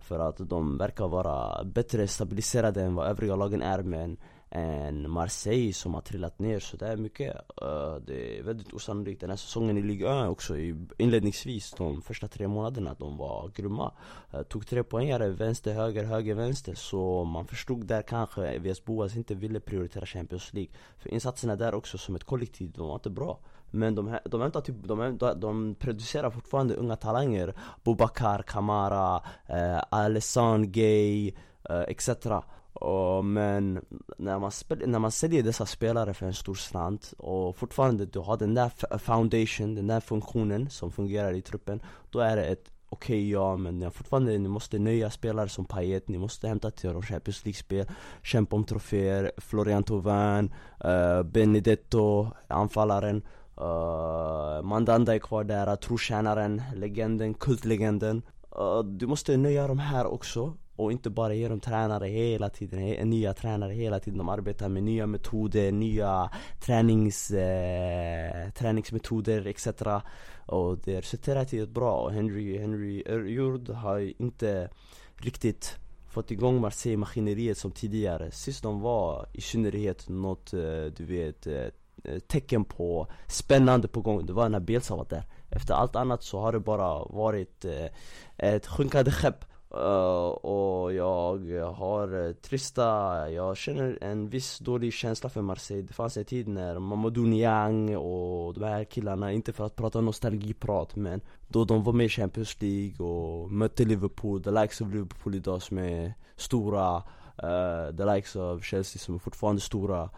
För 0.00 0.18
att 0.18 0.36
de 0.38 0.78
verkar 0.78 1.08
vara 1.08 1.64
bättre 1.64 2.08
stabiliserade 2.08 2.82
än 2.82 2.94
vad 2.94 3.08
övriga 3.08 3.36
lagen 3.36 3.62
är 3.62 3.82
men 3.82 4.16
än 4.50 5.10
Marseille 5.10 5.72
som 5.72 5.94
har 5.94 6.00
trillat 6.00 6.38
ner 6.38 6.60
sådär 6.60 6.96
mycket. 6.96 7.36
Eh, 7.62 7.96
det 8.06 8.38
är 8.38 8.42
väldigt 8.42 8.72
osannolikt. 8.72 9.20
Den 9.20 9.30
här 9.30 9.36
säsongen 9.36 9.78
i 9.78 9.82
Ligue 9.82 10.22
1 10.22 10.28
också. 10.28 10.56
Inledningsvis 10.98 11.72
de 11.72 12.02
första 12.02 12.28
tre 12.28 12.48
månaderna, 12.48 12.94
de 12.98 13.16
var 13.16 13.50
grymma. 13.54 13.92
Eh, 14.32 14.42
tog 14.42 14.66
tre 14.66 14.82
poängare, 14.82 15.28
vänster, 15.28 15.74
höger, 15.74 16.04
höger, 16.04 16.34
vänster. 16.34 16.74
Så 16.74 17.24
man 17.24 17.46
förstod 17.46 17.86
där 17.86 18.02
kanske 18.02 18.58
VS 18.58 18.84
Boas 18.84 19.16
inte 19.16 19.34
ville 19.34 19.60
prioritera 19.60 20.06
Champions 20.06 20.52
League. 20.52 20.72
För 20.98 21.10
insatserna 21.10 21.56
där 21.56 21.74
också 21.74 21.98
som 21.98 22.14
ett 22.14 22.24
kollektiv, 22.24 22.70
de 22.70 22.88
var 22.88 22.94
inte 22.94 23.10
bra. 23.10 23.38
Men 23.70 23.94
de, 23.94 24.18
de, 24.24 24.40
hämtar 24.40 24.60
typ, 24.60 24.76
de, 24.82 25.18
de 25.36 25.74
producerar 25.74 26.30
fortfarande 26.30 26.74
unga 26.74 26.96
talanger. 26.96 27.54
Bobakar, 27.84 28.42
Kamara, 28.42 29.22
eh, 29.46 29.82
Alessan 29.90 30.72
Gay, 30.72 31.32
eh, 31.70 31.80
etc 31.80 32.08
och, 32.80 33.24
men 33.24 33.84
när 34.18 34.38
man, 34.38 34.52
spel, 34.52 34.82
när 34.86 34.98
man 34.98 35.10
säljer 35.10 35.42
dessa 35.42 35.66
spelare 35.66 36.14
för 36.14 36.26
en 36.26 36.34
stor 36.34 36.54
slant 36.54 37.14
och 37.18 37.56
fortfarande 37.56 38.06
du 38.06 38.18
har 38.18 38.36
den 38.36 38.54
där 38.54 38.98
foundation, 38.98 39.74
den 39.74 39.86
där 39.86 40.00
funktionen 40.00 40.70
som 40.70 40.92
fungerar 40.92 41.32
i 41.32 41.42
truppen 41.42 41.80
Då 42.10 42.18
är 42.20 42.36
det 42.36 42.44
ett 42.44 42.70
okej 42.88 43.18
okay, 43.18 43.30
ja 43.30 43.56
men 43.56 43.80
ja, 43.80 43.90
fortfarande 43.90 44.38
ni 44.38 44.48
måste 44.48 44.78
nöja 44.78 45.10
spelare 45.10 45.48
som 45.48 45.64
Payet, 45.64 46.08
ni 46.08 46.18
måste 46.18 46.48
hämta 46.48 46.70
till 46.70 46.90
och 46.90 47.04
Champions 47.04 47.44
League-spel 47.44 47.86
Kämpa 48.22 48.56
om 48.56 48.64
troféer, 48.64 49.32
Florian 49.36 49.82
Thauvin, 49.82 50.54
uh, 50.84 51.22
Benedetto, 51.22 52.30
anfallaren 52.48 53.22
uh, 53.60 54.62
Mandanda 54.62 55.14
är 55.14 55.18
kvar 55.18 55.44
där, 55.44 55.76
trotjänaren, 55.76 56.62
legenden, 56.74 57.34
kultlegenden. 57.34 58.22
Uh, 58.58 58.84
Du 58.84 59.06
måste 59.06 59.36
nöja 59.36 59.68
de 59.68 59.78
här 59.78 60.06
också 60.06 60.54
och 60.78 60.92
inte 60.92 61.10
bara 61.10 61.34
ge 61.34 61.48
dem 61.48 61.60
tränare 61.60 62.06
hela 62.06 62.50
tiden, 62.50 63.10
nya 63.10 63.34
tränare 63.34 63.72
hela 63.72 64.00
tiden. 64.00 64.18
De 64.18 64.28
arbetar 64.28 64.68
med 64.68 64.82
nya 64.82 65.06
metoder, 65.06 65.72
nya 65.72 66.30
tränings, 66.60 67.30
eh, 67.30 68.50
träningsmetoder 68.50 69.46
etc 69.46 69.66
Och 70.46 70.78
det 70.78 70.98
resulterar 70.98 71.54
i 71.54 71.58
ett 71.58 71.68
bra. 71.68 72.08
Henry, 72.08 72.58
Henry 72.58 73.02
Jord 73.34 73.68
har 73.68 74.22
inte 74.22 74.68
riktigt 75.16 75.78
fått 76.08 76.30
igång 76.30 76.60
Marseille-maskineriet 76.60 77.58
som 77.58 77.70
tidigare. 77.70 78.30
Sist 78.30 78.62
de 78.62 78.80
var 78.80 79.26
i 79.32 79.40
synnerhet 79.40 80.08
något, 80.08 80.52
eh, 80.52 80.84
du 80.96 81.04
vet, 81.04 81.46
eh, 81.46 81.66
eh, 82.04 82.18
tecken 82.18 82.64
på 82.64 83.06
spännande 83.26 83.88
på 83.88 84.00
gång. 84.00 84.26
Det 84.26 84.32
var 84.32 84.48
när 84.48 84.60
Bielsa 84.60 84.96
var 84.96 85.06
där. 85.10 85.24
Efter 85.50 85.74
allt 85.74 85.96
annat 85.96 86.22
så 86.22 86.40
har 86.40 86.52
det 86.52 86.60
bara 86.60 87.04
varit 87.04 87.64
ett 88.36 88.66
sjunkande 88.66 89.10
skepp. 89.10 89.44
Uh, 89.74 90.28
och 90.28 90.92
jag 90.92 91.72
har 91.72 92.14
uh, 92.14 92.32
trista, 92.32 92.84
jag 93.30 93.56
känner 93.56 93.98
en 94.00 94.28
viss 94.28 94.58
dålig 94.58 94.92
känsla 94.92 95.28
för 95.28 95.42
Marseille. 95.42 95.82
Det 95.82 95.94
fanns 95.94 96.16
en 96.16 96.24
tid 96.24 96.48
när 96.48 96.78
Mamadou 96.78 97.26
Niang 97.26 97.96
och 97.96 98.54
de 98.54 98.64
här 98.64 98.84
killarna, 98.84 99.32
inte 99.32 99.52
för 99.52 99.66
att 99.66 99.76
prata 99.76 100.00
nostalgiprat 100.00 100.96
men 100.96 101.20
Då 101.48 101.64
de 101.64 101.84
var 101.84 101.92
med 101.92 102.06
i 102.06 102.08
Champions 102.08 102.62
League 102.62 103.06
och 103.06 103.50
mötte 103.50 103.84
Liverpool, 103.84 104.42
the 104.42 104.50
likes 104.50 104.80
of 104.80 104.88
Liverpool 104.92 105.34
idag 105.34 105.62
som 105.62 105.78
är 105.78 106.14
stora 106.36 106.96
uh, 106.96 107.96
The 107.96 108.14
likes 108.14 108.36
of 108.36 108.64
Chelsea 108.64 109.00
som 109.00 109.14
är 109.14 109.18
fortfarande 109.18 109.60
stora 109.60 110.10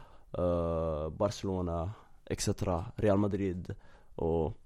Barcelona 1.10 1.90
etc, 2.26 2.48
Real 2.96 3.18
Madrid 3.18 3.74
och 4.14 4.56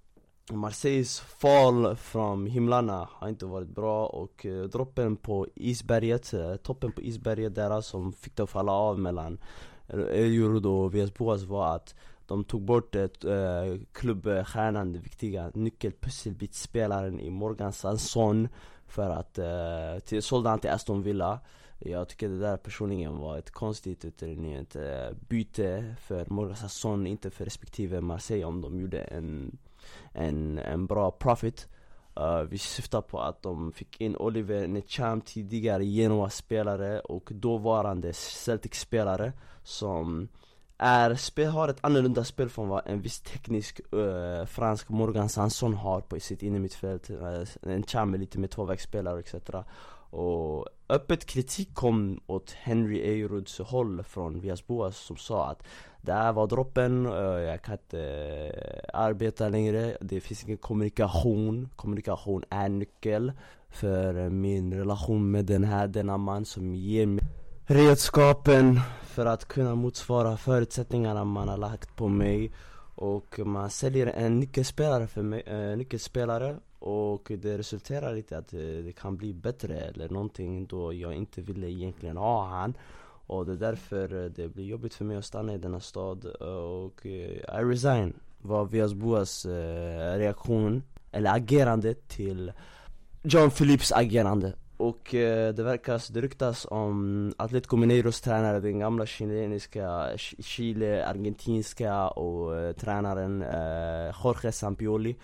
Marseilles 0.52 1.20
fall 1.20 1.96
från 1.96 2.46
himlarna 2.46 3.08
har 3.12 3.28
inte 3.28 3.46
varit 3.46 3.68
bra 3.68 4.06
och 4.06 4.46
eh, 4.46 4.62
droppen 4.62 5.16
på 5.16 5.46
isberget, 5.54 6.32
eh, 6.32 6.56
toppen 6.56 6.92
på 6.92 7.02
isberget 7.02 7.54
där 7.54 7.80
som 7.80 8.12
fick 8.12 8.36
det 8.36 8.42
att 8.42 8.50
falla 8.50 8.72
av 8.72 8.98
mellan 8.98 9.38
Eljurud 9.88 10.66
och 10.66 10.94
VS 10.94 11.14
Boas 11.14 11.42
var 11.42 11.74
att 11.76 11.94
de 12.26 12.44
tog 12.44 12.62
bort 12.62 12.94
ett, 12.94 13.24
eh, 13.24 13.80
klubbstjärnan, 13.92 14.92
den 14.92 15.02
viktiga 15.02 15.50
nyckelpusselbitsspelaren 15.54 17.20
i 17.20 17.30
Morgan 17.30 17.72
Sanson 17.72 18.48
för 18.86 19.10
att, 19.10 19.38
eh, 19.38 19.98
till, 20.04 20.22
sålde 20.22 20.48
han 20.50 20.58
till 20.58 20.70
Aston 20.70 21.02
Villa. 21.02 21.40
Jag 21.78 22.08
tycker 22.08 22.28
det 22.28 22.38
där 22.38 22.56
personligen 22.56 23.16
var 23.16 23.38
ett 23.38 23.50
konstigt 23.50 24.04
ett 24.04 24.76
byte 25.28 25.94
för 26.00 26.26
Morgan 26.30 26.56
Sanson, 26.56 27.06
inte 27.06 27.30
för 27.30 27.44
respektive 27.44 28.00
Marseille 28.00 28.44
om 28.44 28.60
de 28.60 28.80
gjorde 28.80 29.00
en 29.00 29.58
en, 30.12 30.58
en 30.58 30.86
bra 30.86 31.10
profit. 31.10 31.68
Uh, 32.20 32.42
Vi 32.42 32.58
syftar 32.58 33.00
på 33.00 33.20
att 33.20 33.42
de 33.42 33.72
fick 33.72 34.00
in 34.00 34.16
Oliver 34.16 34.68
Necham 34.68 35.20
tidigare 35.20 35.84
Genoa-spelare 35.84 37.00
och 37.00 37.30
dåvarande 37.32 38.12
Celtic-spelare 38.12 39.32
som 39.62 40.28
är, 40.78 41.14
spel, 41.14 41.48
har 41.48 41.68
ett 41.68 41.78
annorlunda 41.80 42.24
spel 42.24 42.48
från 42.48 42.68
vad 42.68 42.82
en 42.86 43.00
viss 43.00 43.20
teknisk 43.20 43.80
uh, 43.94 44.44
fransk 44.44 44.88
Morgan 44.88 45.28
Sanson 45.28 45.74
har 45.74 46.00
på 46.00 46.20
sitt 46.20 46.42
innermittfält 46.42 47.10
uh, 47.10 47.44
En 47.62 47.82
Cham 47.82 48.14
är 48.14 48.18
lite 48.18 48.38
mer 48.38 48.48
tvåvägsspelare 48.48 49.20
etc 49.20 49.34
och 50.16 50.68
öppet 50.88 51.26
kritik 51.26 51.74
kom 51.74 52.20
åt 52.26 52.50
Henry 52.50 53.00
Eiruds 53.00 53.58
håll 53.58 54.02
från 54.02 54.40
Vias 54.40 54.66
Boas 54.66 54.98
som 54.98 55.16
sa 55.16 55.50
att 55.50 55.62
det 56.04 56.12
här 56.12 56.32
var 56.32 56.46
droppen, 56.46 57.06
eh, 57.06 57.12
jag 57.22 57.62
kan 57.62 57.74
inte 57.74 58.00
eh, 58.00 59.00
arbeta 59.00 59.48
längre, 59.48 59.96
det 60.00 60.20
finns 60.20 60.44
ingen 60.44 60.56
kommunikation. 60.56 61.68
Kommunikation 61.76 62.44
är 62.50 62.68
nyckel 62.68 63.32
för 63.68 64.30
min 64.30 64.74
relation 64.74 65.30
med 65.30 65.44
den 65.44 65.64
här, 65.64 65.86
denna 65.88 66.16
man 66.16 66.44
som 66.44 66.74
ger 66.74 67.06
mig 67.06 67.24
redskapen 67.66 68.80
för 69.02 69.26
att 69.26 69.44
kunna 69.44 69.74
motsvara 69.74 70.36
förutsättningarna 70.36 71.24
man 71.24 71.48
har 71.48 71.56
lagt 71.56 71.96
på 71.96 72.08
mig. 72.08 72.52
Och 72.96 73.38
man 73.38 73.70
säljer 73.70 74.06
en 74.06 74.40
nyckelspelare 74.40 75.06
för 75.06 75.22
mig, 75.22 75.42
en 75.46 75.78
nyckelspelare. 75.78 76.56
Och 76.78 77.32
det 77.38 77.58
resulterar 77.58 78.16
i 78.16 78.34
att 78.34 78.48
det 78.48 78.96
kan 78.96 79.16
bli 79.16 79.34
bättre 79.34 79.76
eller 79.76 80.08
någonting 80.08 80.66
då 80.66 80.92
jag 80.92 81.14
inte 81.14 81.42
ville 81.42 81.70
egentligen 81.70 82.16
ha 82.16 82.46
han. 82.46 82.74
Och 83.26 83.46
det 83.46 83.52
är 83.52 83.56
därför 83.56 84.24
eh, 84.24 84.30
det 84.30 84.48
blir 84.48 84.64
jobbigt 84.64 84.94
för 84.94 85.04
mig 85.04 85.16
att 85.16 85.24
stanna 85.24 85.54
i 85.54 85.58
denna 85.58 85.80
stad 85.80 86.26
eh, 86.40 86.46
och 86.46 87.06
eh, 87.06 87.60
I 87.60 87.64
resign. 87.64 88.14
Var 88.38 88.64
Vias 88.64 88.94
Boas 88.94 89.46
reaktion, 90.16 90.82
eller 91.12 91.34
agerande 91.34 91.94
till 91.94 92.52
John 93.22 93.50
Phillips 93.50 93.92
agerande. 93.92 94.52
Och 94.76 95.14
eh, 95.14 95.54
det 95.54 95.62
verkas, 95.62 96.08
det 96.08 96.20
ryktas 96.20 96.66
om 96.70 97.32
Atletico 97.36 97.76
Mineiros 97.76 98.20
tränare, 98.20 98.60
den 98.60 98.78
gamla 98.78 99.06
chilenska, 99.06 100.08
Chile, 100.38 101.06
argentinska 101.06 102.08
och 102.08 102.56
eh, 102.56 102.72
tränaren 102.72 103.42
eh, 103.42 104.14
Jorge 104.24 104.52
Sampioli. 104.52 105.16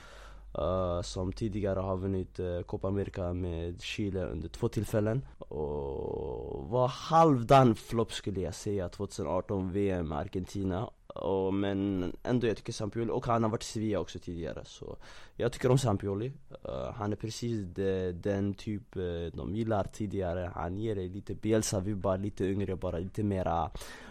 Uh, 0.58 1.02
som 1.02 1.32
tidigare 1.32 1.80
har 1.80 1.96
vunnit 1.96 2.40
uh, 2.40 2.62
Copa 2.62 2.88
America 2.88 3.32
med 3.32 3.82
Chile 3.82 4.24
under 4.24 4.48
två 4.48 4.68
tillfällen. 4.68 5.26
Och 5.38 6.68
var 6.68 6.88
halvdan 6.88 7.74
flopp 7.74 8.12
skulle 8.12 8.40
jag 8.40 8.54
säga 8.54 8.88
2018 8.88 9.72
VM 9.72 10.08
med 10.08 10.18
Argentina. 10.18 10.90
Och, 11.06 11.54
Men 11.54 12.12
ändå 12.22 12.46
jag 12.46 12.56
tycker 12.56 12.72
Sampioli, 12.72 13.10
och 13.10 13.26
han 13.26 13.42
har 13.42 13.50
varit 13.50 13.62
i 13.62 13.66
Sevilla 13.66 13.98
också 13.98 14.18
tidigare 14.18 14.62
så 14.64 14.96
Jag 15.36 15.52
tycker 15.52 15.70
om 15.70 15.78
Sampioli. 15.78 16.32
Uh, 16.68 16.92
Han 16.94 17.12
är 17.12 17.16
precis 17.16 17.66
de, 17.66 18.12
den 18.12 18.54
typ 18.54 18.94
de 19.32 19.54
gillar 19.54 19.84
tidigare. 19.84 20.52
Han 20.54 20.76
ger 20.76 20.94
dig 20.94 21.08
lite 21.08 21.34
Bielsa-vibbar, 21.34 22.18
lite 22.18 22.44
yngre 22.44 22.76
bara, 22.76 22.98
lite 22.98 23.22
mera 23.22 23.70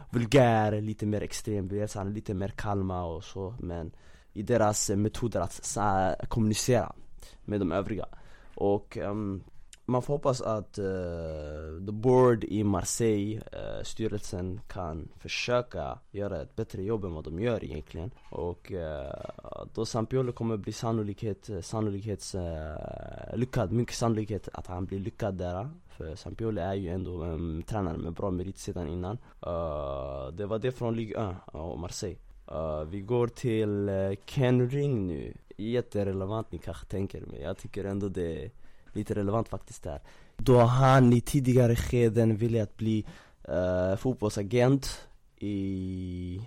vulgär, 0.10 0.81
lite 0.81 1.05
mer 1.05 1.22
extrem 1.22 1.67
Bielsa, 1.67 2.00
han 2.00 2.08
är 2.08 2.12
lite 2.12 2.34
mer 2.34 2.50
kalma 2.50 3.03
och 3.03 3.24
så 3.24 3.55
men 3.60 3.91
i 4.39 4.43
deras 4.43 4.89
eh, 4.89 4.98
metoder 4.98 5.39
att 5.39 6.29
kommunicera 6.29 6.93
med 7.46 7.60
de 7.60 7.72
övriga. 7.72 8.05
Och 8.55 8.98
um, 8.98 9.43
man 9.86 10.01
får 10.01 10.13
hoppas 10.13 10.41
att 10.41 10.79
uh, 10.79 11.86
the 11.86 11.91
board 11.91 12.43
i 12.43 12.63
Marseille, 12.63 13.38
uh, 13.38 13.84
styrelsen 13.84 14.62
kan 14.67 15.10
försöka 15.17 16.00
göra 16.12 16.41
ett 16.41 16.55
bättre 16.55 16.84
jobb 16.84 17.05
än 17.05 17.13
vad 17.13 17.24
de 17.24 17.39
gör 17.39 17.63
egentligen. 17.63 18.12
Och 18.29 18.72
uh, 18.72 19.65
då 19.74 19.86
Sampiolo 19.86 20.31
kommer 20.31 20.58
bli 20.58 20.74
sannolikhet, 20.74 21.50
sannolikhets, 21.62 22.36
uh, 22.36 22.41
lyckad, 23.36 23.72
mycket 23.72 23.96
sannolikhet 23.96 24.50
att 24.53 24.67
han 24.67 24.86
blir 24.86 25.00
lyckad 25.00 25.34
där. 25.34 25.69
För 25.88 26.15
Sampiolo 26.15 26.62
är 26.62 26.74
ju 26.74 26.89
ändå 26.89 27.24
en 27.24 27.63
tränare 27.63 27.98
med 27.98 28.13
bra 28.13 28.31
merit 28.31 28.58
sedan 28.58 28.88
innan. 28.88 29.17
Det 30.34 30.46
var 30.46 30.60
det 30.60 30.72
från 30.72 30.96
Ligue 30.96 31.29
1 31.29 31.36
och 31.46 31.79
Marseille. 31.79 32.19
Uh, 32.51 32.84
vi 32.84 33.01
går 33.01 33.27
till 33.27 33.89
uh, 33.89 34.15
Ken 34.25 34.70
Ring 34.70 35.08
nu. 35.08 35.34
Jätterelevant 35.58 36.51
ni 36.51 36.58
kanske 36.58 36.86
tänker, 36.86 37.24
men 37.27 37.41
jag 37.41 37.58
tycker 37.58 37.84
ändå 37.86 38.10
det 38.10 38.46
är 38.46 38.51
lite 38.94 39.15
relevant 39.15 39.50
faktiskt 39.50 39.84
där. 39.84 40.01
Då 40.38 40.60
han 40.60 41.13
i 41.13 41.22
tidigare 41.22 41.75
skeden 41.75 42.36
ville 42.36 42.63
att 42.63 42.77
bli 42.77 43.06
uh, 43.50 43.96
fotbollsagent 43.96 45.08
i 45.39 46.41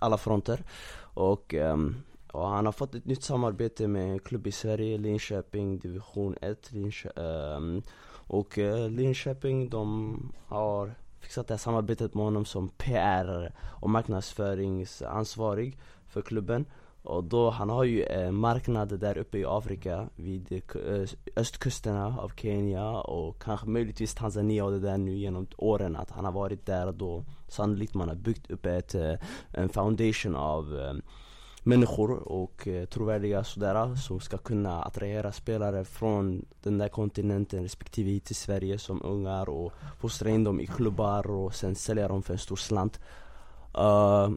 alla 0.00 0.18
fronter. 0.18 0.64
Och, 1.00 1.54
ehm, 1.54 1.80
um, 1.80 2.02
och 2.32 2.48
han 2.48 2.66
har 2.66 2.72
fått 2.72 2.94
ett 2.94 3.04
nytt 3.04 3.22
samarbete 3.22 3.88
med 3.88 4.10
en 4.10 4.18
klubb 4.18 4.46
i 4.46 4.52
Sverige, 4.52 4.98
Linköping 4.98 5.78
division 5.78 6.36
1. 6.40 6.72
Linköping, 6.72 7.24
um, 7.24 7.76
ehm, 7.76 7.82
och 8.26 8.58
uh, 8.58 8.88
Linköping 8.90 9.68
de 9.68 10.32
har 10.46 10.94
fixat 11.24 11.48
det 11.48 11.54
här 11.54 11.58
samarbetet 11.58 12.14
med 12.14 12.24
honom 12.24 12.44
som 12.44 12.68
PR 12.68 13.52
och 13.80 13.90
marknadsföringsansvarig 13.90 15.78
för 16.06 16.22
klubben. 16.22 16.66
Och 17.02 17.24
då, 17.24 17.50
han 17.50 17.70
har 17.70 17.84
ju 17.84 18.04
en 18.04 18.24
eh, 18.24 18.32
marknad 18.32 19.00
där 19.00 19.18
uppe 19.18 19.38
i 19.38 19.44
Afrika 19.44 20.08
vid 20.16 20.52
eh, 20.52 21.08
östkusterna 21.36 22.18
av 22.18 22.32
Kenya 22.36 22.90
och 22.90 23.42
kanske 23.42 23.66
möjligtvis 23.66 24.14
Tanzania 24.14 24.64
och 24.64 24.70
det 24.70 24.80
där 24.80 24.98
nu 24.98 25.16
genom 25.16 25.46
åren 25.56 25.96
att 25.96 26.10
han 26.10 26.24
har 26.24 26.32
varit 26.32 26.66
där 26.66 26.92
då 26.92 27.24
sannolikt 27.48 27.94
man 27.94 28.08
har 28.08 28.16
byggt 28.16 28.50
upp 28.50 28.66
ett, 28.66 28.94
eh, 28.94 29.14
en 29.52 29.68
foundation 29.68 30.36
av 30.36 30.78
eh, 30.78 30.94
människor 31.66 32.10
och 32.10 32.68
eh, 32.68 32.84
trovärdiga 32.84 33.44
sådär 33.44 33.94
som 33.94 34.20
ska 34.20 34.38
kunna 34.38 34.82
attrahera 34.82 35.32
spelare 35.32 35.84
från 35.84 36.44
den 36.62 36.78
där 36.78 36.88
kontinenten 36.88 37.62
respektive 37.62 38.10
hit 38.10 38.24
till 38.24 38.36
Sverige 38.36 38.78
som 38.78 39.02
ungar 39.02 39.48
och 39.48 39.72
fostra 40.00 40.30
in 40.30 40.44
dem 40.44 40.60
i 40.60 40.66
klubbar 40.66 41.30
och 41.30 41.54
sen 41.54 41.74
sälja 41.74 42.08
dem 42.08 42.22
för 42.22 42.32
en 42.32 42.38
stor 42.38 42.56
slant. 42.56 43.00
Uh, 43.78 44.30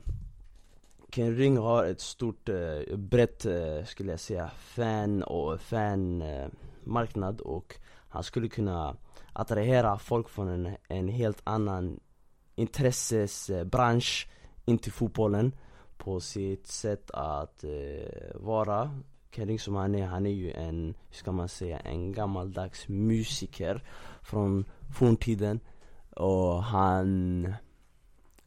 Ken 1.11 1.35
Ring 1.35 1.57
har 1.57 1.85
ett 1.85 2.01
stort, 2.01 2.49
uh, 2.49 2.97
brett 2.97 3.45
uh, 3.45 3.83
skulle 3.85 4.11
jag 4.11 4.19
säga, 4.19 4.51
fan 4.57 5.23
och 5.23 5.61
fanmarknad 5.61 7.41
uh, 7.41 7.47
och 7.47 7.75
han 8.09 8.23
skulle 8.23 8.47
kunna 8.49 8.95
attrahera 9.33 9.97
folk 9.97 10.29
från 10.29 10.47
en, 10.47 10.77
en 10.87 11.07
helt 11.07 11.41
annan 11.43 11.99
intressesbransch 12.55 14.29
in 14.65 14.77
till 14.77 14.91
fotbollen 14.91 15.51
på 16.07 16.19
sitt 16.19 16.67
sätt 16.67 17.11
att 17.11 17.63
eh, 17.63 18.35
vara. 18.35 18.99
Kering 19.31 19.59
som 19.59 19.75
han 19.75 19.95
är, 19.95 20.05
han 20.05 20.25
är 20.25 20.31
ju 20.31 20.51
en, 20.51 20.95
hur 21.09 21.15
ska 21.15 21.31
man 21.31 21.49
säga, 21.49 21.79
en 21.79 22.11
gammaldags 22.11 22.87
musiker 22.87 23.83
från 24.21 24.65
forntiden. 24.97 25.59
Och 26.09 26.63
han 26.63 27.53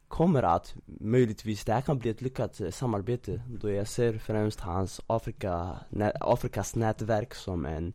kommer 0.07 0.43
att, 0.43 0.75
möjligtvis, 0.85 1.65
det 1.65 1.73
här 1.73 1.81
kan 1.81 1.99
bli 1.99 2.09
ett 2.09 2.21
lyckat 2.21 2.61
eh, 2.61 2.69
samarbete 2.69 3.41
Då 3.61 3.71
jag 3.71 3.87
ser 3.87 4.17
främst 4.17 4.59
hans 4.59 5.01
Afrika, 5.07 5.77
Afrikas 6.19 6.75
nätverk 6.75 7.33
som 7.35 7.65
en, 7.65 7.93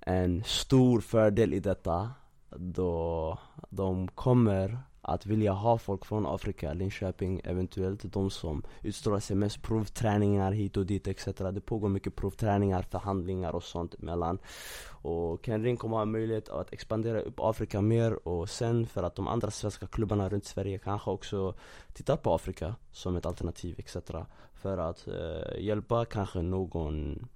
en 0.00 0.44
stor 0.44 1.00
fördel 1.00 1.54
i 1.54 1.60
detta. 1.60 2.10
Då 2.50 3.38
de 3.70 4.08
kommer 4.08 4.78
att 5.02 5.26
vilja 5.26 5.52
ha 5.52 5.78
folk 5.78 6.04
från 6.04 6.26
Afrika, 6.26 6.72
Linköping 6.72 7.40
eventuellt, 7.44 8.12
de 8.12 8.30
som 8.30 8.62
utstrålar 8.82 9.20
sig 9.20 9.36
mest 9.36 9.62
provträningar 9.62 10.52
hit 10.52 10.76
och 10.76 10.86
dit 10.86 11.08
etc. 11.08 11.24
Det 11.24 11.60
pågår 11.60 11.88
mycket 11.88 12.16
provträningar, 12.16 12.82
förhandlingar 12.82 13.52
och 13.52 13.62
sånt 13.62 14.02
mellan 14.02 14.38
Och 15.02 15.44
Ken 15.44 15.64
Ring 15.64 15.76
kommer 15.76 15.96
ha 15.96 16.04
möjlighet 16.04 16.48
att 16.48 16.72
expandera 16.72 17.20
upp 17.20 17.40
Afrika 17.40 17.80
mer 17.80 18.28
och 18.28 18.50
sen 18.50 18.86
för 18.86 19.02
att 19.02 19.14
de 19.14 19.28
andra 19.28 19.50
svenska 19.50 19.86
klubbarna 19.86 20.28
runt 20.28 20.44
Sverige 20.44 20.78
kanske 20.78 21.10
också 21.10 21.54
tittar 21.92 22.16
på 22.16 22.34
Afrika 22.34 22.74
som 22.92 23.16
ett 23.16 23.26
alternativ 23.26 23.74
etc. 23.78 23.96
För 24.54 24.78
att 24.78 25.08
eh, 25.08 25.60
hjälpa 25.60 26.04
kanske 26.04 26.42
någon 26.42 27.28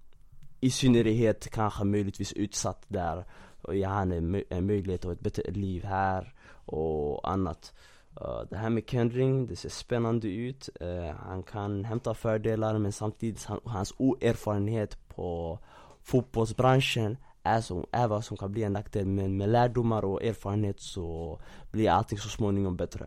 i 0.60 0.70
synnerhet 0.70 1.50
kanske 1.50 1.84
möjligtvis 1.84 2.32
utsatt 2.32 2.84
där 2.88 3.24
och 3.62 3.76
ge 3.76 3.84
han 3.84 4.12
en 4.50 4.66
möjlighet 4.66 5.04
och 5.04 5.12
ett 5.12 5.20
bättre 5.20 5.50
liv 5.50 5.84
här 5.84 6.34
och 6.66 7.30
annat. 7.30 7.72
Uh, 8.20 8.42
det 8.50 8.56
här 8.56 8.70
med 8.70 8.90
Kendring, 8.90 9.46
det 9.46 9.56
ser 9.56 9.68
spännande 9.68 10.28
ut. 10.28 10.68
Uh, 10.82 11.10
han 11.10 11.42
kan 11.42 11.84
hämta 11.84 12.14
fördelar 12.14 12.78
men 12.78 12.92
samtidigt 12.92 13.44
han, 13.44 13.60
hans 13.64 13.94
oerfarenhet 13.98 15.08
på 15.08 15.58
fotbollsbranschen 16.02 17.16
är, 17.42 17.60
som, 17.60 17.86
är 17.92 18.08
vad 18.08 18.24
som 18.24 18.36
kan 18.36 18.52
bli 18.52 18.62
en 18.62 18.72
nackdel. 18.72 19.06
Men 19.06 19.36
med 19.36 19.48
lärdomar 19.48 20.04
och 20.04 20.22
erfarenhet 20.22 20.80
så 20.80 21.38
blir 21.70 21.90
allting 21.90 22.18
så 22.18 22.28
småningom 22.28 22.76
bättre. 22.76 23.06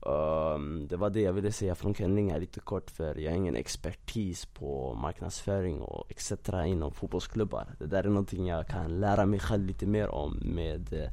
Um, 0.00 0.88
det 0.88 0.96
var 0.96 1.10
det 1.10 1.20
jag 1.20 1.32
ville 1.32 1.52
säga 1.52 1.74
från 1.74 1.94
Kenlinga 1.94 2.36
lite 2.36 2.60
kort 2.60 2.90
för 2.90 3.14
jag 3.14 3.32
är 3.32 3.36
ingen 3.36 3.56
expertis 3.56 4.46
på 4.46 4.94
marknadsföring 4.94 5.80
och 5.80 6.10
etc 6.10 6.32
inom 6.66 6.92
fotbollsklubbar. 6.92 7.74
Det 7.78 7.86
där 7.86 8.04
är 8.04 8.08
någonting 8.08 8.46
jag 8.46 8.66
kan 8.66 9.00
lära 9.00 9.26
mig 9.26 9.40
själv 9.40 9.66
lite 9.66 9.86
mer 9.86 10.08
om 10.08 10.38
med 10.42 10.92
eh, 10.92 11.10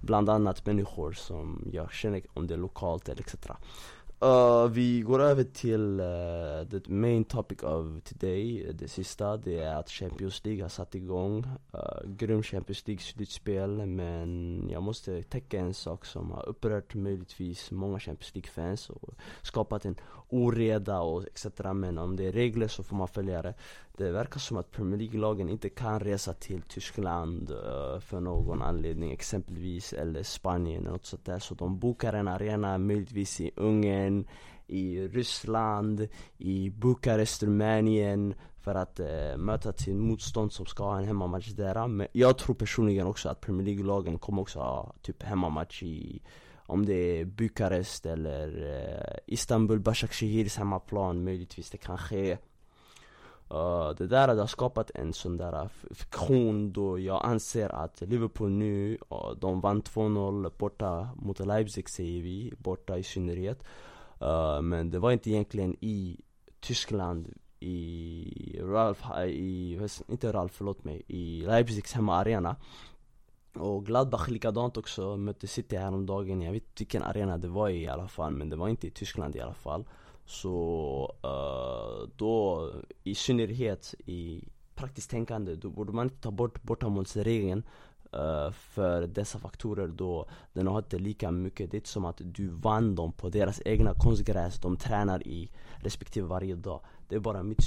bland 0.00 0.28
annat 0.28 0.66
människor 0.66 1.12
som 1.12 1.68
jag 1.72 1.92
känner 1.92 2.22
om 2.34 2.46
det 2.46 2.56
lokalt 2.56 3.08
eller 3.08 3.20
etc. 3.22 3.34
Uh, 4.22 4.66
vi 4.68 5.00
går 5.00 5.20
över 5.22 5.44
till 5.44 6.00
uh, 6.00 6.68
the 6.68 6.92
main 6.92 7.24
topic 7.24 7.62
of 7.62 8.02
today, 8.04 8.72
det 8.72 8.88
sista, 8.88 9.36
det 9.36 9.58
är 9.58 9.74
att 9.74 9.90
Champions 9.90 10.44
League 10.44 10.62
har 10.62 10.68
satt 10.68 10.94
igång 10.94 11.46
uh, 11.74 12.10
Grym 12.10 12.42
Champions 12.42 12.86
League-slutspel, 12.86 13.86
men 13.86 14.68
jag 14.70 14.82
måste 14.82 15.22
täcka 15.22 15.58
en 15.58 15.74
sak 15.74 16.04
som 16.04 16.30
har 16.30 16.48
upprört 16.48 16.94
möjligtvis 16.94 17.70
många 17.70 17.98
Champions 17.98 18.34
League-fans 18.34 18.90
och 18.90 19.14
skapat 19.42 19.84
en 19.84 19.96
oreda 20.28 21.00
och 21.00 21.24
etc. 21.26 21.46
Men 21.74 21.98
om 21.98 22.16
det 22.16 22.24
är 22.24 22.32
regler 22.32 22.68
så 22.68 22.82
får 22.82 22.96
man 22.96 23.08
följa 23.08 23.42
det 23.42 23.54
det 23.98 24.12
verkar 24.12 24.40
som 24.40 24.56
att 24.56 24.70
Premier 24.70 24.98
League-lagen 24.98 25.48
inte 25.48 25.68
kan 25.68 26.00
resa 26.00 26.32
till 26.32 26.62
Tyskland 26.62 27.50
uh, 27.50 28.00
för 28.00 28.20
någon 28.20 28.62
anledning 28.62 29.12
exempelvis, 29.12 29.92
eller 29.92 30.22
Spanien 30.22 30.80
eller 30.80 30.90
något 30.90 31.06
sånt 31.06 31.24
där. 31.24 31.38
Så 31.38 31.54
de 31.54 31.78
bokar 31.78 32.12
en 32.12 32.28
arena 32.28 32.78
möjligtvis 32.78 33.40
i 33.40 33.50
Ungern, 33.56 34.26
i 34.66 35.08
Ryssland, 35.08 36.08
i 36.36 36.70
Bukarest, 36.70 37.42
Rumänien 37.42 38.34
för 38.56 38.74
att 38.74 39.00
uh, 39.00 39.36
möta 39.36 39.72
till 39.72 39.96
motstånd 39.96 40.52
som 40.52 40.66
ska 40.66 40.84
ha 40.84 40.98
en 40.98 41.04
hemmamatch 41.04 41.48
där. 41.48 41.88
Men 41.88 42.06
jag 42.12 42.38
tror 42.38 42.54
personligen 42.54 43.06
också 43.06 43.28
att 43.28 43.40
Premier 43.40 43.66
League-lagen 43.66 44.18
kommer 44.18 44.42
också 44.42 44.58
ha 44.58 44.94
typ 45.02 45.22
hemmamatch 45.22 45.82
i 45.82 46.22
om 46.66 46.86
det 46.86 47.20
är 47.20 47.24
Bukarest 47.24 48.06
eller 48.06 48.48
uh, 48.48 49.18
Istanbul, 49.26 49.80
Başakşehirs 49.80 50.56
hemmaplan 50.56 51.24
möjligtvis 51.24 51.70
det 51.70 51.78
kan 51.78 51.98
ske 51.98 52.38
uh, 53.52 53.90
Det 53.96 54.06
där 54.06 54.28
har 54.28 54.46
skapat 54.46 54.90
en 54.94 55.12
sån 55.12 55.36
där 55.36 55.62
eh, 55.62 55.68
fiktion 55.90 56.72
då 56.72 56.98
jag 56.98 57.24
anser 57.24 57.68
att 57.68 58.00
Liverpool 58.00 58.50
nu, 58.50 58.98
uh, 59.12 59.30
de 59.40 59.60
vann 59.60 59.82
2-0 59.82 60.52
borta 60.58 61.08
mot 61.16 61.46
Leipzig 61.46 61.88
säger 61.88 62.22
vi, 62.22 62.52
borta 62.58 62.98
i 62.98 63.02
synnerhet. 63.02 63.64
Uh, 64.22 64.62
Men 64.62 64.90
det 64.90 64.98
var 64.98 65.12
inte 65.12 65.30
egentligen 65.30 65.76
i 65.80 66.20
Tyskland 66.60 67.34
i 67.60 68.60
Ralf, 68.62 69.02
i, 69.26 69.78
inte 70.08 70.32
Ralf 70.32 70.52
förlåt 70.52 70.84
mig, 70.84 71.02
i 71.06 71.42
Leipzigs 71.46 71.92
hemmaarena. 71.92 72.56
Och 73.54 73.86
Gladbach 73.86 74.28
likadant 74.28 74.76
också, 74.76 75.16
mötte 75.16 75.46
City 75.46 75.76
häromdagen, 75.76 76.42
jag 76.42 76.52
vet 76.52 76.62
inte 76.62 76.82
vilken 76.82 77.02
arena 77.02 77.38
det 77.38 77.48
var 77.48 77.68
i, 77.68 77.82
i 77.82 77.88
alla 77.88 78.08
fall 78.08 78.32
men 78.32 78.48
det 78.48 78.56
var 78.56 78.68
inte 78.68 78.86
i 78.86 78.90
Tyskland 78.90 79.36
i 79.36 79.40
alla 79.40 79.54
fall. 79.54 79.84
Så 80.28 81.14
uh, 81.24 82.08
då, 82.16 82.70
i 83.04 83.14
synnerhet 83.14 83.94
i 84.06 84.44
praktiskt 84.74 85.10
tänkande, 85.10 85.54
då 85.54 85.70
borde 85.70 85.92
man 85.92 86.06
inte 86.06 86.20
ta 86.20 86.30
bort 86.30 86.62
bortamålsregeln 86.62 87.62
uh, 88.14 88.50
för 88.50 89.06
dessa 89.06 89.38
faktorer 89.38 89.88
då 89.88 90.28
den 90.52 90.66
har 90.66 90.78
inte 90.78 90.98
lika 90.98 91.30
mycket, 91.30 91.70
det 91.70 91.74
är 91.74 91.78
inte 91.78 91.88
som 91.88 92.04
att 92.04 92.20
du 92.20 92.48
vann 92.48 92.94
dem 92.94 93.12
på 93.12 93.28
deras 93.28 93.62
egna 93.64 93.94
konstgräs 93.94 94.60
de 94.60 94.76
tränar 94.76 95.28
i 95.28 95.50
respektive 95.76 96.26
varje 96.26 96.54
dag. 96.54 96.80
Det 97.08 97.14
är 97.14 97.20
bara 97.20 97.42
mitt 97.42 97.64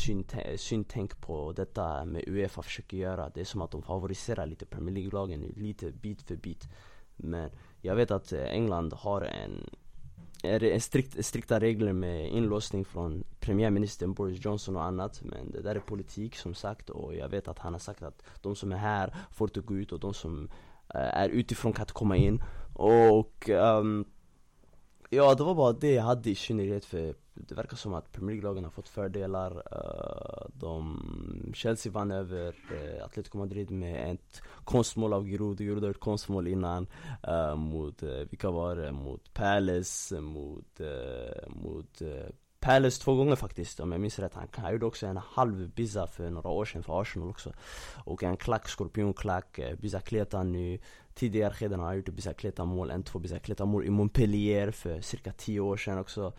syntänk 0.57 1.21
på 1.21 1.53
detta 1.53 2.05
med 2.05 2.23
Uefa 2.27 2.61
försöker 2.61 2.97
göra. 2.97 3.29
Det 3.29 3.41
är 3.41 3.45
som 3.45 3.61
att 3.61 3.71
de 3.71 3.81
favoriserar 3.81 4.45
lite 4.45 4.65
Premier 4.65 4.95
League-lagen 4.95 5.53
lite 5.55 5.91
bit 5.91 6.21
för 6.21 6.35
bit. 6.35 6.69
Men 7.15 7.49
jag 7.81 7.95
vet 7.95 8.11
att 8.11 8.33
England 8.33 8.93
har 8.93 9.21
en 9.21 9.69
strikt, 10.79 11.25
strikta 11.25 11.59
regler 11.59 11.93
med 11.93 12.29
inlåsning 12.29 12.85
från 12.85 13.23
premiärministern 13.39 14.13
Boris 14.13 14.45
Johnson 14.45 14.75
och 14.75 14.83
annat 14.83 15.21
Men 15.23 15.51
det 15.51 15.61
där 15.61 15.75
är 15.75 15.79
politik 15.79 16.35
som 16.35 16.53
sagt 16.53 16.89
och 16.89 17.15
jag 17.15 17.29
vet 17.29 17.47
att 17.47 17.59
han 17.59 17.73
har 17.73 17.79
sagt 17.79 18.03
att 18.03 18.23
de 18.41 18.55
som 18.55 18.71
är 18.71 18.77
här 18.77 19.15
får 19.31 19.49
inte 19.49 19.61
gå 19.61 19.75
ut 19.75 19.91
och 19.91 19.99
de 19.99 20.13
som 20.13 20.49
eh, 20.93 21.17
är 21.17 21.29
utifrån 21.29 21.73
kan 21.73 21.83
inte 21.83 21.93
komma 21.93 22.17
in. 22.17 22.43
Och 22.73 23.49
um, 23.49 24.05
Ja 25.13 25.35
det 25.35 25.43
var 25.43 25.55
bara 25.55 25.73
det 25.73 25.91
jag 25.91 26.03
hade 26.03 26.29
i 26.29 26.35
synnerhet 26.35 26.85
för 26.85 27.15
det 27.33 27.55
verkar 27.55 27.77
som 27.77 27.93
att 27.93 28.11
Premier 28.11 28.35
League-lagen 28.35 28.63
har 28.63 28.71
fått 28.71 28.89
fördelar 28.89 29.63
eh, 29.71 30.49
de, 30.53 31.51
Chelsea 31.53 31.91
vann 31.91 32.11
över 32.11 32.55
eh, 32.71 33.05
Atletico 33.05 33.37
Madrid 33.37 33.71
med 33.71 34.11
ett 34.11 34.41
konstmål 34.63 35.13
av 35.13 35.25
Giroud, 35.25 35.57
Giroud 35.57 35.83
har 35.83 35.89
ett 35.89 35.99
konstmål 35.99 36.47
innan 36.47 36.87
eh, 37.23 37.55
Mot, 37.55 38.03
vilka 38.03 38.51
var 38.51 38.75
det? 38.75 38.91
Mot 38.91 39.33
Palace, 39.33 40.21
mot, 40.21 40.81
mot 41.47 42.01
Palace 42.61 43.01
två 43.01 43.15
gånger 43.15 43.35
faktiskt 43.35 43.79
om 43.79 43.91
jag 43.91 44.01
minns 44.01 44.19
rätt. 44.19 44.33
Han, 44.51 44.71
gjorde 44.71 44.85
också 44.85 45.07
en 45.07 45.17
halv 45.17 45.69
Biza 45.69 46.07
för 46.07 46.29
några 46.29 46.49
år 46.49 46.65
sedan 46.65 46.83
för 46.83 47.01
Arsenal 47.01 47.29
också. 47.29 47.53
Och 48.05 48.23
en 48.23 48.37
klack, 48.37 48.69
skorpionklack, 48.69 49.59
eh, 49.59 49.75
bizakleta 49.75 50.43
nu. 50.43 50.79
Tidigare 51.13 51.53
skeden 51.53 51.79
har 51.79 51.87
han 51.87 51.95
gjort 51.95 52.09
bizakleta 52.09 52.65
mål, 52.65 52.91
en 52.91 53.03
två 53.03 53.19
bizakleta 53.19 53.65
mål 53.65 53.85
i 53.85 53.89
Montpellier 53.89 54.71
för 54.71 55.01
cirka 55.01 55.31
tio 55.31 55.59
år 55.59 55.77
sedan 55.77 55.97
också. 55.97 56.33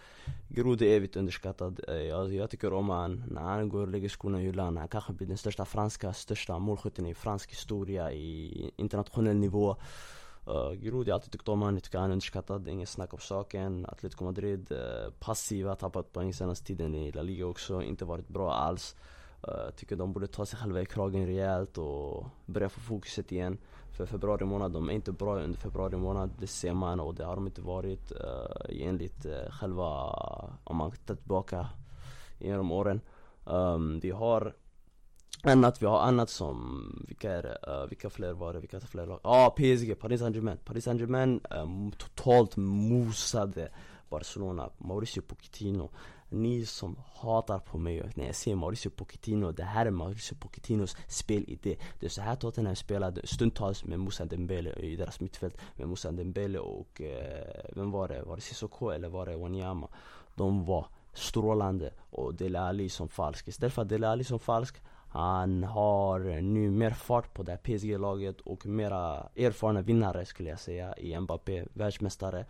Grode 0.48 0.86
är 0.86 0.96
evigt 0.96 1.16
underskattad. 1.16 1.80
Eh, 1.88 1.94
jag, 1.94 2.34
jag 2.34 2.50
tycker 2.50 2.72
om 2.72 2.90
han. 2.90 3.24
När 3.30 3.42
han 3.42 3.68
går 3.68 3.80
och 3.80 3.88
lägger 3.88 4.08
skorna 4.08 4.42
i 4.42 4.44
hyllan, 4.44 4.76
han 4.76 4.88
kanske 4.88 5.12
blir 5.12 5.28
den 5.28 5.38
största 5.38 5.64
franska, 5.64 6.12
största 6.12 6.58
målskytten 6.58 7.06
i 7.06 7.14
fransk 7.14 7.50
historia 7.50 8.12
i 8.12 8.70
internationell 8.76 9.36
nivå. 9.36 9.76
Eh, 10.46 10.52
uh, 10.52 10.72
Giroud, 10.80 11.08
jag 11.08 11.12
har 11.12 11.18
alltid 11.18 11.32
tyckt 11.32 11.48
om 11.48 11.60
honom, 11.60 11.74
jag 11.74 11.84
tycker 11.84 11.98
han 11.98 12.10
är 12.10 12.12
underskattad, 12.12 12.68
inget 12.68 12.88
snack 12.88 13.12
om 13.12 13.18
saken. 13.18 13.86
Atletico 13.88 14.24
Madrid, 14.24 14.72
uh, 14.72 15.12
passiva, 15.18 15.74
tappat 15.74 16.12
poäng 16.12 16.34
senaste 16.34 16.66
tiden 16.66 16.94
i 16.94 17.12
La 17.12 17.22
Liga 17.22 17.46
också, 17.46 17.82
inte 17.82 18.04
varit 18.04 18.28
bra 18.28 18.52
alls. 18.54 18.96
Uh, 19.48 19.70
Tycker 19.76 19.96
de 19.96 20.12
borde 20.12 20.26
ta 20.26 20.46
sig 20.46 20.58
själva 20.58 20.80
i 20.80 20.86
kragen 20.86 21.26
rejält 21.26 21.78
och 21.78 22.26
börja 22.46 22.68
få 22.68 22.80
fokuset 22.80 23.32
igen. 23.32 23.58
För 23.92 24.06
februari 24.06 24.44
månad, 24.44 24.72
de 24.72 24.88
är 24.88 24.92
inte 24.92 25.12
bra 25.12 25.38
under 25.38 25.58
februari 25.58 25.96
månad, 25.96 26.30
det 26.38 26.46
ser 26.46 26.74
man 26.74 27.00
och 27.00 27.14
det 27.14 27.24
har 27.24 27.34
de 27.34 27.46
inte 27.46 27.60
varit 27.62 28.12
uh, 28.12 28.86
enligt 28.88 29.26
uh, 29.26 29.50
själva, 29.50 29.88
om 30.64 30.76
man 30.76 30.90
tittar 30.90 31.14
tillbaka 31.14 31.68
genom 32.38 32.72
åren. 32.72 33.00
Um, 33.44 34.00
Vi 34.00 34.10
har 34.10 34.54
annat, 35.42 35.82
vi 35.82 35.86
har 35.86 36.00
annat 36.00 36.30
som, 36.30 37.04
vilka 37.08 37.32
är 37.32 37.42
det? 37.42 37.58
Uh, 37.68 37.88
vilka 37.88 38.10
fler 38.10 38.32
var 38.32 38.52
det? 38.52 38.60
Vilka 38.60 38.80
fler 38.80 39.06
lag? 39.06 39.20
Ja, 39.24 39.46
ah, 39.46 39.50
PSG, 39.50 39.98
Paris 40.00 40.20
Saint-Germain 40.20 40.58
Paris 40.64 40.84
Saint-Germain 40.84 41.40
um, 41.50 41.92
totalt 41.92 42.56
mosade 42.56 43.68
Barcelona, 44.10 44.70
Mauricio 44.78 45.22
Pochettino 45.22 45.90
Ni 46.28 46.66
som 46.66 46.96
hatar 47.14 47.58
på 47.58 47.78
mig 47.78 48.10
när 48.14 48.26
jag 48.26 48.34
säger 48.34 48.56
Mauricio 48.56 48.90
Pochettino, 48.90 49.52
det 49.52 49.64
här 49.64 49.86
är 49.86 49.90
Mauricio 49.90 50.34
Pochettinos 50.34 50.96
spelidé 51.08 51.76
Det 52.00 52.06
är 52.06 52.10
så 52.10 52.22
här 52.22 52.36
Tottenham 52.36 52.76
spelade 52.76 53.26
stundtals 53.26 53.84
med 53.84 54.00
Moussa 54.00 54.24
Dembele 54.24 54.72
i 54.72 54.96
deras 54.96 55.20
mittfält 55.20 55.56
Med 55.76 55.88
Moussa 55.88 56.12
Dembele 56.12 56.58
och, 56.58 57.00
uh, 57.00 57.74
vem 57.76 57.90
var 57.90 58.08
det? 58.08 58.22
Var 58.22 58.36
det 58.36 58.42
Sissoko 58.42 58.90
eller 58.90 59.08
var 59.08 59.26
det 59.26 59.36
Wanyama? 59.36 59.88
De 60.34 60.64
var 60.64 60.86
strålande 61.12 61.92
och 62.10 62.34
Dele 62.34 62.60
Alli 62.60 62.88
som 62.88 63.08
falsk 63.08 63.48
Istället 63.48 63.74
för 63.74 63.84
Dele 63.84 64.08
Alli 64.08 64.24
som 64.24 64.38
falsk 64.38 64.82
han 65.12 65.64
har 65.64 66.40
nu 66.40 66.70
mer 66.70 66.90
fart 66.90 67.34
på 67.34 67.42
det 67.42 67.52
här 67.52 67.58
PSG-laget 67.58 68.40
och 68.40 68.66
mera 68.66 69.28
erfarna 69.36 69.82
vinnare 69.82 70.24
skulle 70.24 70.48
jag 70.48 70.60
säga 70.60 70.94
i 70.96 71.20
Mbappé, 71.20 71.64
världsmästare. 71.72 72.44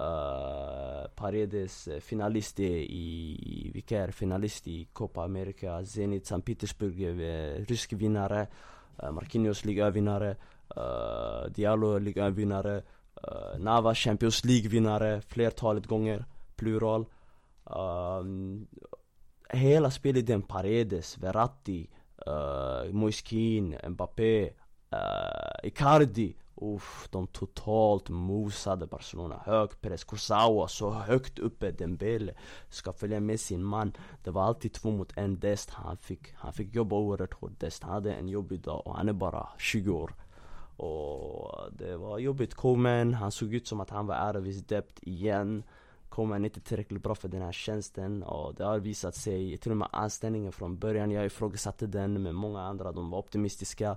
Uh, 0.00 1.08
Paredes 1.14 1.88
eh, 1.88 2.00
finalist 2.00 2.60
i, 2.60 3.70
vilka 3.74 3.98
är 3.98 4.10
finalist 4.10 4.66
i 4.66 4.84
Copa 4.92 5.24
America, 5.24 5.84
Zenit 5.84 6.22
St. 6.22 6.40
Petersburg, 6.40 7.00
uh, 7.02 7.64
rysk 7.64 7.92
vinnare. 7.92 8.46
Uh, 9.02 9.10
Marquinhos 9.10 9.64
ligavinnare, 9.64 10.36
uh, 10.76 11.50
Diallo 11.50 11.98
ligavinnare. 11.98 12.76
Uh, 12.76 13.58
Nava 13.58 13.94
Champions 13.94 14.44
League-vinnare 14.44 15.20
flertalet 15.20 15.86
gånger, 15.86 16.24
plural. 16.56 17.06
Uh, 17.70 18.24
Hela 19.48 19.90
spelidén, 19.90 20.42
Paredes, 20.42 21.18
Verratti, 21.18 21.88
uh, 22.26 22.92
Moiskin, 22.92 23.76
Mbappé, 23.88 24.50
uh, 24.92 25.66
Icardi 25.68 26.36
Uff, 26.56 27.08
de 27.10 27.26
totalt 27.26 28.08
mosade 28.08 28.86
Barcelona. 28.86 29.42
Hög 29.44 29.80
press, 29.80 30.04
Kursawa 30.04 30.68
så 30.68 30.90
högt 30.90 31.38
uppe, 31.38 31.70
Dembele 31.70 32.34
ska 32.68 32.92
följa 32.92 33.20
med 33.20 33.40
sin 33.40 33.64
man. 33.64 33.92
Det 34.22 34.30
var 34.30 34.44
alltid 34.44 34.72
två 34.72 34.90
mot 34.90 35.12
en 35.16 35.40
Dest. 35.40 35.70
Han 35.70 35.96
fick, 35.96 36.34
han 36.34 36.52
fick 36.52 36.74
jobba 36.74 36.96
oerhört 36.96 37.34
hårt. 37.34 37.60
Dest 37.60 37.82
han 37.82 37.92
hade 37.92 38.12
en 38.12 38.28
jobbig 38.28 38.60
dag 38.60 38.86
och 38.86 38.96
han 38.96 39.08
är 39.08 39.12
bara 39.12 39.48
20 39.58 39.90
år. 39.90 40.14
Och 40.76 41.72
det 41.72 41.96
var 41.96 42.18
jobbigt. 42.18 42.54
Komen, 42.54 43.14
han 43.14 43.32
såg 43.32 43.54
ut 43.54 43.66
som 43.66 43.80
att 43.80 43.90
han 43.90 44.06
var 44.06 44.14
ärevis 44.14 44.72
of 44.72 44.84
igen. 45.00 45.62
Coman 46.14 46.40
är 46.40 46.44
inte 46.44 46.60
tillräckligt 46.60 47.02
bra 47.02 47.14
för 47.14 47.28
den 47.28 47.42
här 47.42 47.52
tjänsten 47.52 48.22
och 48.22 48.54
det 48.54 48.64
har 48.64 48.78
visat 48.78 49.14
sig, 49.14 49.58
till 49.58 49.70
och 49.70 49.76
med 49.76 49.88
anställningen 49.92 50.52
från 50.52 50.78
början, 50.78 51.10
jag 51.10 51.26
ifrågasatte 51.26 51.86
den 51.86 52.22
men 52.22 52.34
många 52.34 52.60
andra 52.60 52.92
de 52.92 53.10
var 53.10 53.18
optimistiska. 53.18 53.96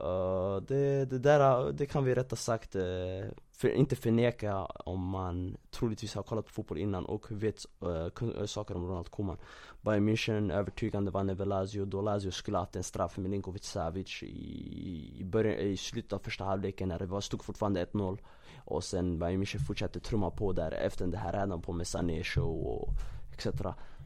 Uh, 0.00 0.56
det, 0.56 1.04
det 1.04 1.18
där 1.18 1.72
det 1.72 1.86
kan 1.86 2.04
vi 2.04 2.14
rätta 2.14 2.36
sagt 2.36 2.76
uh, 2.76 2.82
för, 3.52 3.68
inte 3.68 3.96
förneka 3.96 4.64
om 4.64 5.08
man 5.08 5.56
troligtvis 5.70 6.14
har 6.14 6.22
kollat 6.22 6.46
på 6.46 6.52
fotboll 6.52 6.78
innan 6.78 7.04
och 7.04 7.26
vet 7.30 7.66
uh, 7.82 8.44
saker 8.46 8.76
om 8.76 8.86
Ronald 8.86 9.10
Koeman. 9.10 9.36
Bayern 9.80 10.08
München 10.08 10.52
övertygande 10.52 11.10
vann 11.10 11.30
över 11.30 11.46
Lazio 11.46 11.84
då 11.84 12.00
Lazio 12.00 12.30
skulle 12.30 12.58
haft 12.58 12.76
en 12.76 12.82
straff 12.82 13.16
med 13.16 13.22
Milinkovic 13.22 13.64
Savic 13.64 14.22
i, 14.22 15.16
i, 15.20 15.24
början, 15.24 15.58
i 15.58 15.76
slutet 15.76 16.12
av 16.12 16.18
första 16.18 16.44
halvleken 16.44 16.88
när 16.88 16.98
det 16.98 17.06
var, 17.06 17.20
stod 17.20 17.44
fortfarande 17.44 17.84
1-0 17.84 18.18
och 18.68 18.84
sen 18.84 19.18
Bayern 19.18 19.42
München 19.42 19.58
fortsatte 19.58 20.00
trumma 20.00 20.30
på 20.30 20.52
där 20.52 20.72
efter 20.72 21.06
det 21.06 21.18
här 21.18 21.32
redan 21.32 21.62
på 21.62 21.72
med 21.72 21.86
Sané 21.86 22.24
show 22.24 22.66
och 22.66 22.90
etc 23.32 23.46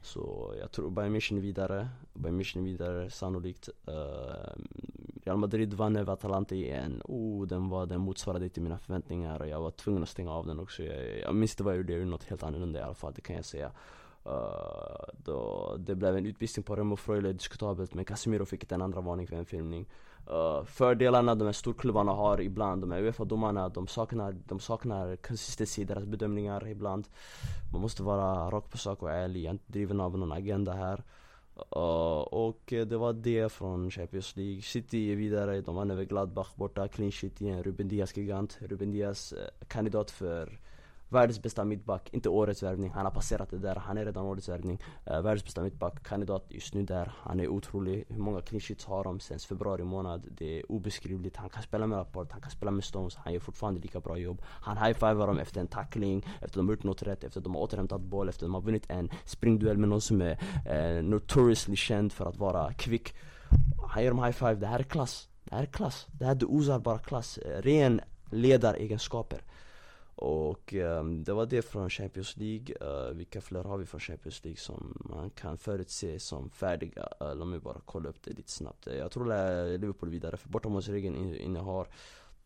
så 0.03 0.55
jag 0.61 0.73
tror 0.73 0.91
Bayern 0.91 1.17
München 1.17 1.37
är 1.37 1.41
vidare, 1.41 1.89
Bayern 2.15 2.41
München 2.41 2.59
är 2.59 2.63
vidare 2.63 3.11
sannolikt. 3.11 3.69
Uh, 3.89 4.63
Real 5.25 5.37
Madrid 5.37 5.75
vann 5.75 5.97
över 5.97 6.13
Atalanta 6.13 6.55
igen. 6.55 7.03
oh 7.05 7.47
den 7.47 7.69
var, 7.69 7.87
den 7.87 8.01
motsvarade 8.01 8.45
inte 8.45 8.61
mina 8.61 8.79
förväntningar 8.79 9.41
och 9.41 9.49
jag 9.49 9.61
var 9.61 9.71
tvungen 9.71 10.03
att 10.03 10.09
stänga 10.09 10.33
av 10.33 10.47
den 10.47 10.61
också. 10.61 10.83
Jag, 10.83 11.19
jag 11.19 11.35
minns 11.35 11.53
inte 11.53 11.63
vad 11.63 11.73
jag 11.73 11.79
gjorde, 11.79 11.93
jag 11.93 11.99
gjorde 11.99 12.11
något 12.11 12.25
helt 12.25 12.43
annorlunda 12.43 12.79
i 12.81 12.83
alla 12.83 12.95
fall, 12.95 13.13
det 13.15 13.21
kan 13.21 13.37
jag 13.37 13.45
säga. 13.45 13.73
Uh, 14.27 15.05
då, 15.25 15.77
Det 15.79 15.95
blev 15.95 16.17
en 16.17 16.27
utvisning 16.27 16.65
på 16.65 16.77
Remo 16.77 16.97
Freuler, 16.97 17.33
diskutabelt 17.33 17.95
men 17.95 18.05
Casemiro 18.05 18.45
fick 18.45 18.73
en 18.73 18.83
andra 18.83 19.01
varning 19.01 19.27
för 19.27 19.37
en 19.37 19.47
filmning. 19.47 19.89
Uh, 20.31 20.65
fördelarna 20.65 21.35
de 21.35 21.45
här 21.45 21.53
storklubbarna 21.53 22.13
har 22.13 22.41
ibland, 22.41 22.83
de 22.83 22.91
här 22.91 23.03
Uefa-domarna, 23.03 23.69
de 23.69 23.87
saknar, 23.87 24.33
de 24.49 24.61
saknar 24.61 25.17
konsistens 25.17 25.79
i 25.79 25.85
deras 25.85 26.05
bedömningar 26.05 26.69
ibland. 26.69 27.09
Man 27.73 27.81
måste 27.81 28.03
vara 28.03 28.51
rakt 28.51 28.71
på 28.71 28.79
sak 28.79 29.03
och 29.03 29.11
ärlig, 29.11 29.41
jag 29.41 29.49
är 29.49 29.53
inte 29.53 29.73
driven 29.73 30.01
av 30.01 30.19
någon 30.19 30.33
agenda 30.33 30.73
här. 30.73 31.03
Uh, 31.77 32.23
Och 32.33 32.63
det 32.67 32.97
var 32.97 33.13
det 33.13 33.53
från 33.53 33.91
Champions 33.91 34.37
League. 34.37 34.63
City 34.63 35.13
är 35.13 35.17
vidare, 35.17 35.61
de 35.61 35.75
vann 35.75 35.91
över 35.91 36.05
Gladbach 36.05 36.55
borta, 36.55 36.89
clean 36.89 37.13
shit 37.13 37.41
igen, 37.41 37.63
Ruben 37.63 37.89
Diaz 37.89 38.17
gigant. 38.17 38.59
Ruben 38.61 38.91
Diaz 38.91 39.33
eh, 39.33 39.67
kandidat 39.69 40.11
för 40.11 40.61
Världens 41.13 41.43
bästa 41.43 41.65
mittback, 41.65 42.09
inte 42.13 42.29
årets 42.29 42.63
värvning. 42.63 42.91
Han 42.91 43.05
har 43.05 43.13
passerat 43.13 43.51
det 43.51 43.59
där, 43.59 43.77
han 43.77 43.99
är 43.99 44.05
redan 44.05 44.25
årets 44.25 44.49
värvning. 44.49 44.79
Uh, 45.11 45.21
världens 45.21 45.45
bästa 45.45 45.63
mittback, 45.63 46.03
kandidat 46.03 46.45
just 46.49 46.75
nu 46.75 46.83
där. 46.83 47.13
Han 47.17 47.41
är 47.41 47.49
otrolig. 47.49 48.05
Hur 48.09 48.19
många 48.19 48.41
clean 48.41 48.61
sheets 48.61 48.85
har 48.85 49.05
de 49.05 49.21
sen 49.21 49.39
februari 49.39 49.85
månad? 49.85 50.29
Det 50.31 50.59
är 50.59 50.73
obeskrivligt. 50.73 51.37
Han 51.37 51.49
kan 51.49 51.63
spela 51.63 51.87
med 51.87 51.99
Rapport, 51.99 52.33
han 52.33 52.41
kan 52.41 52.51
spela 52.51 52.71
med 52.71 52.85
Stones. 52.85 53.17
Han 53.17 53.33
gör 53.33 53.41
fortfarande 53.41 53.81
lika 53.81 54.01
bra 54.01 54.19
jobb. 54.19 54.43
Han 54.45 54.77
high-fivar 54.77 55.27
dem 55.27 55.39
efter 55.39 55.61
en 55.61 55.67
tackling, 55.67 56.19
efter 56.19 56.45
att 56.45 56.53
de 56.53 56.69
har 56.69 56.75
gjort 56.75 56.85
något 56.85 57.03
rätt, 57.03 57.25
efter 57.25 57.41
att 57.41 57.45
de 57.45 57.55
har 57.55 57.63
återhämtat 57.63 58.01
boll, 58.01 58.29
efter 58.29 58.45
att 58.45 58.49
de 58.49 58.55
har 58.55 58.63
vunnit 58.63 58.91
en 58.91 59.11
springduell 59.25 59.79
med 59.79 59.89
någon 59.89 60.01
som 60.01 60.23
är 60.23 60.39
uh, 60.71 61.03
notoriously 61.03 61.77
känd 61.77 62.13
för 62.13 62.27
att 62.27 62.37
vara 62.37 62.73
kvick. 62.73 63.15
Han 63.89 64.03
ger 64.03 64.11
dem 64.11 64.25
high-five. 64.25 64.55
Det 64.55 64.67
här 64.67 64.79
är 64.79 64.83
klass. 64.83 65.29
Det 65.45 65.55
här 65.55 65.63
är 65.63 65.67
klass. 65.67 66.07
Det 66.19 66.25
här 66.25 66.35
det 66.35 66.47
osar 66.47 66.79
bara 66.79 66.99
klass. 66.99 67.39
Eh, 67.39 67.63
ren 67.63 68.01
ledaregenskaper. 68.31 69.43
Och 70.23 70.75
um, 70.75 71.25
det 71.25 71.33
var 71.33 71.47
det 71.47 71.63
från 71.63 71.91
Champions 71.91 72.37
League. 72.37 72.77
Uh, 72.83 73.15
vilka 73.15 73.41
fler 73.41 73.65
har 73.65 73.79
vi 73.79 73.87
från 73.87 74.01
Champions 74.01 74.45
League 74.45 74.59
som 74.59 75.03
man 75.05 75.31
kan 75.31 75.59
förutse 75.59 76.19
som 76.19 76.51
färdiga? 76.51 77.09
Uh, 77.23 77.35
låt 77.35 77.49
mig 77.49 77.59
bara 77.59 77.81
kolla 77.85 78.09
upp 78.09 78.23
det 78.23 78.31
lite 78.31 78.51
snabbt. 78.51 78.87
Eh, 78.87 78.97
jag 78.97 79.11
tror 79.11 79.79
Liverpool 79.79 80.11
vidare, 80.11 80.37
för 80.37 80.49
bortamålsregeln 80.49 81.35
innehar 81.35 81.89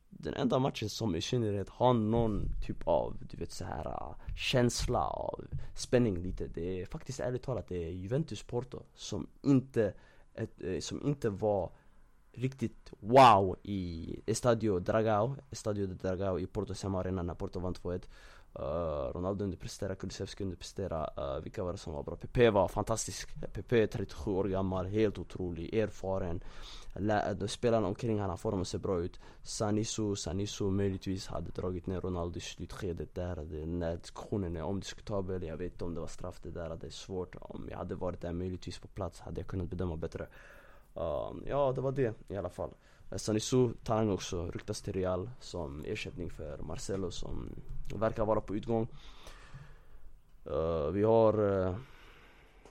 den 0.09 0.35
enda 0.35 0.59
matchen 0.59 0.89
som 0.89 1.17
i 1.17 1.21
synnerhet 1.21 1.69
har 1.69 1.95
någon 1.95 2.49
typ 2.67 2.89
av, 2.89 3.17
du 3.31 3.37
vet 3.37 3.53
så 3.53 3.65
här 3.65 3.87
uh, 3.87 4.37
känsla 4.37 5.07
av 5.07 5.45
spänning 5.75 6.19
lite. 6.19 6.47
Det 6.47 6.83
är 6.83 6.87
faktiskt 6.87 7.21
ärligt 7.21 7.43
talat, 7.43 7.69
det 7.69 7.85
är 7.85 7.91
Juventus 7.91 8.43
Porto 8.43 8.83
som 8.95 9.27
inte, 9.43 9.95
ett, 10.35 10.85
som 10.85 11.07
inte 11.07 11.31
var 11.31 11.71
riktigt 12.37 12.93
wow 13.01 13.57
i 13.63 14.21
Estadio 14.27 14.79
Dragao, 14.79 15.37
Estadio 15.51 15.87
de 15.87 15.95
Dragao 15.95 16.39
i 16.39 16.47
Porto 16.47 16.75
samma 16.75 17.01
Arena 17.01 17.23
när 17.23 17.35
Porto 17.35 17.61
vann 17.61 17.75
2-1 17.75 17.93
uh, 17.93 18.01
eh, 18.55 19.13
Ronaldo 19.15 19.45
underpresterade, 19.45 19.95
Kulusevski 19.95 20.45
underpresterade, 20.45 21.37
uh, 21.37 21.43
vilka 21.43 21.65
var 21.65 21.73
det 21.73 21.79
som 21.79 21.93
var 21.93 22.03
bra? 22.03 22.17
Pepe 22.17 22.51
var 22.51 22.69
fantastisk, 22.69 23.35
Pepe 23.53 23.83
är 23.83 23.87
37 23.87 24.31
år 24.31 24.45
gammal, 24.45 24.87
helt 24.87 25.19
otrolig, 25.19 25.75
erfaren 25.75 26.41
Spelarna 27.47 27.87
omkring 27.87 28.21
honom 28.21 28.39
får 28.39 28.51
dem 28.51 28.61
att 28.61 28.69
se 28.69 28.79
bra 28.79 29.01
ut 29.01 29.21
Sanisu, 29.43 30.17
Sanisu 30.17 30.71
möjligtvis 30.71 31.27
hade 31.27 31.51
dragit 31.51 31.87
ner 31.87 32.01
Ronaldo 32.01 32.39
i 32.39 32.41
slutskedet 32.41 33.15
där 33.15 33.37
Den 33.37 33.81
där 33.81 33.97
diskussionen 33.97 34.57
är 34.57 34.63
omdiskutabel, 34.63 35.43
jag 35.43 35.57
vet 35.57 35.73
inte 35.73 35.85
om 35.85 35.95
det 35.95 36.01
var 36.01 36.07
straff 36.07 36.41
det 36.43 36.51
där, 36.51 36.77
det 36.77 36.87
är 36.87 36.91
svårt 36.91 37.37
Om 37.41 37.69
jag 37.71 37.79
hade 37.79 37.95
varit 37.95 38.21
där 38.21 38.29
e 38.29 38.33
möjligtvis 38.33 38.79
på 38.79 38.89
plats 38.89 39.21
hade 39.21 39.41
jag 39.41 39.47
e 39.47 39.49
kunnat 39.49 39.71
bedöma 39.71 39.97
bättre 39.97 40.27
Um, 40.97 41.43
ja, 41.47 41.73
det 41.73 41.81
var 41.81 41.93
det 41.93 42.15
i 42.29 42.37
alla 42.37 42.49
fall. 42.49 42.71
Sanisu 43.17 43.73
talang 43.85 44.11
också 44.11 44.51
ryktas 44.51 44.83
till 44.83 44.93
Real 44.93 45.31
som 45.41 45.85
ersättning 45.85 46.31
för 46.31 46.59
Marcelo 46.59 47.11
som 47.11 47.51
verkar 47.95 48.25
vara 48.25 48.41
på 48.41 48.57
utgång. 48.57 48.89
Uh, 50.51 50.91
vi 50.91 51.03
har 51.03 51.41
uh, 51.41 51.77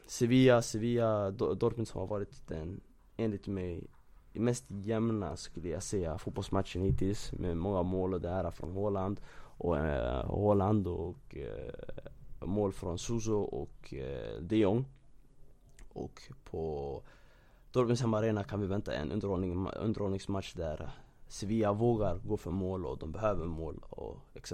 Sevilla, 0.07 0.61
Sevilla, 0.61 1.31
Dortmund 1.31 1.88
som 1.88 1.99
har 1.99 2.07
varit 2.07 2.47
den, 2.47 2.81
enligt 3.17 3.47
mig, 3.47 3.88
mest 4.33 4.65
jämna 4.67 5.35
skulle 5.35 5.69
jag 5.69 5.83
säga 5.83 6.17
fotbollsmatchen 6.17 6.81
hittills 6.81 7.31
med 7.31 7.57
många 7.57 7.83
mål 7.83 8.13
och 8.13 8.21
det 8.21 8.29
här 8.29 8.51
från 8.51 8.71
Holland 8.71 9.21
och 9.57 9.77
eh, 9.77 10.19
uh, 10.19 10.25
Holland 10.25 10.88
och 10.88 11.35
uh, 11.35 12.47
mål 12.47 12.71
från 12.71 12.99
Suso 12.99 13.35
och 13.35 13.93
uh, 13.93 14.41
de 14.41 14.57
Jong. 14.57 14.85
Och 15.93 16.21
på 16.43 17.01
Torbensham 17.75 18.13
Arena 18.13 18.43
kan 18.43 18.61
vi 18.61 18.67
vänta 18.67 18.93
en 18.93 19.11
underhållning, 19.11 19.67
underhållningsmatch 19.67 20.53
där 20.53 20.89
Sevilla 21.27 21.73
vågar 21.73 22.15
gå 22.17 22.38
för 22.38 22.51
mål 22.51 22.85
och 22.85 22.97
de 22.97 23.11
behöver 23.11 23.45
mål 23.45 23.83
och 23.89 24.17
etc. 24.33 24.53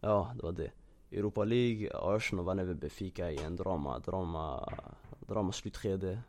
Ja, 0.00 0.32
det 0.36 0.42
var 0.42 0.52
det. 0.52 0.70
Europa 1.12 1.44
League, 1.44 1.90
Arsenal 1.94 2.44
vann 2.44 2.58
över 2.58 2.74
Benfica 2.74 3.30
i 3.30 3.38
en 3.38 3.56
drama, 3.56 3.98
drama, 3.98 4.72
drama 5.20 5.52
slutskede 5.52 6.20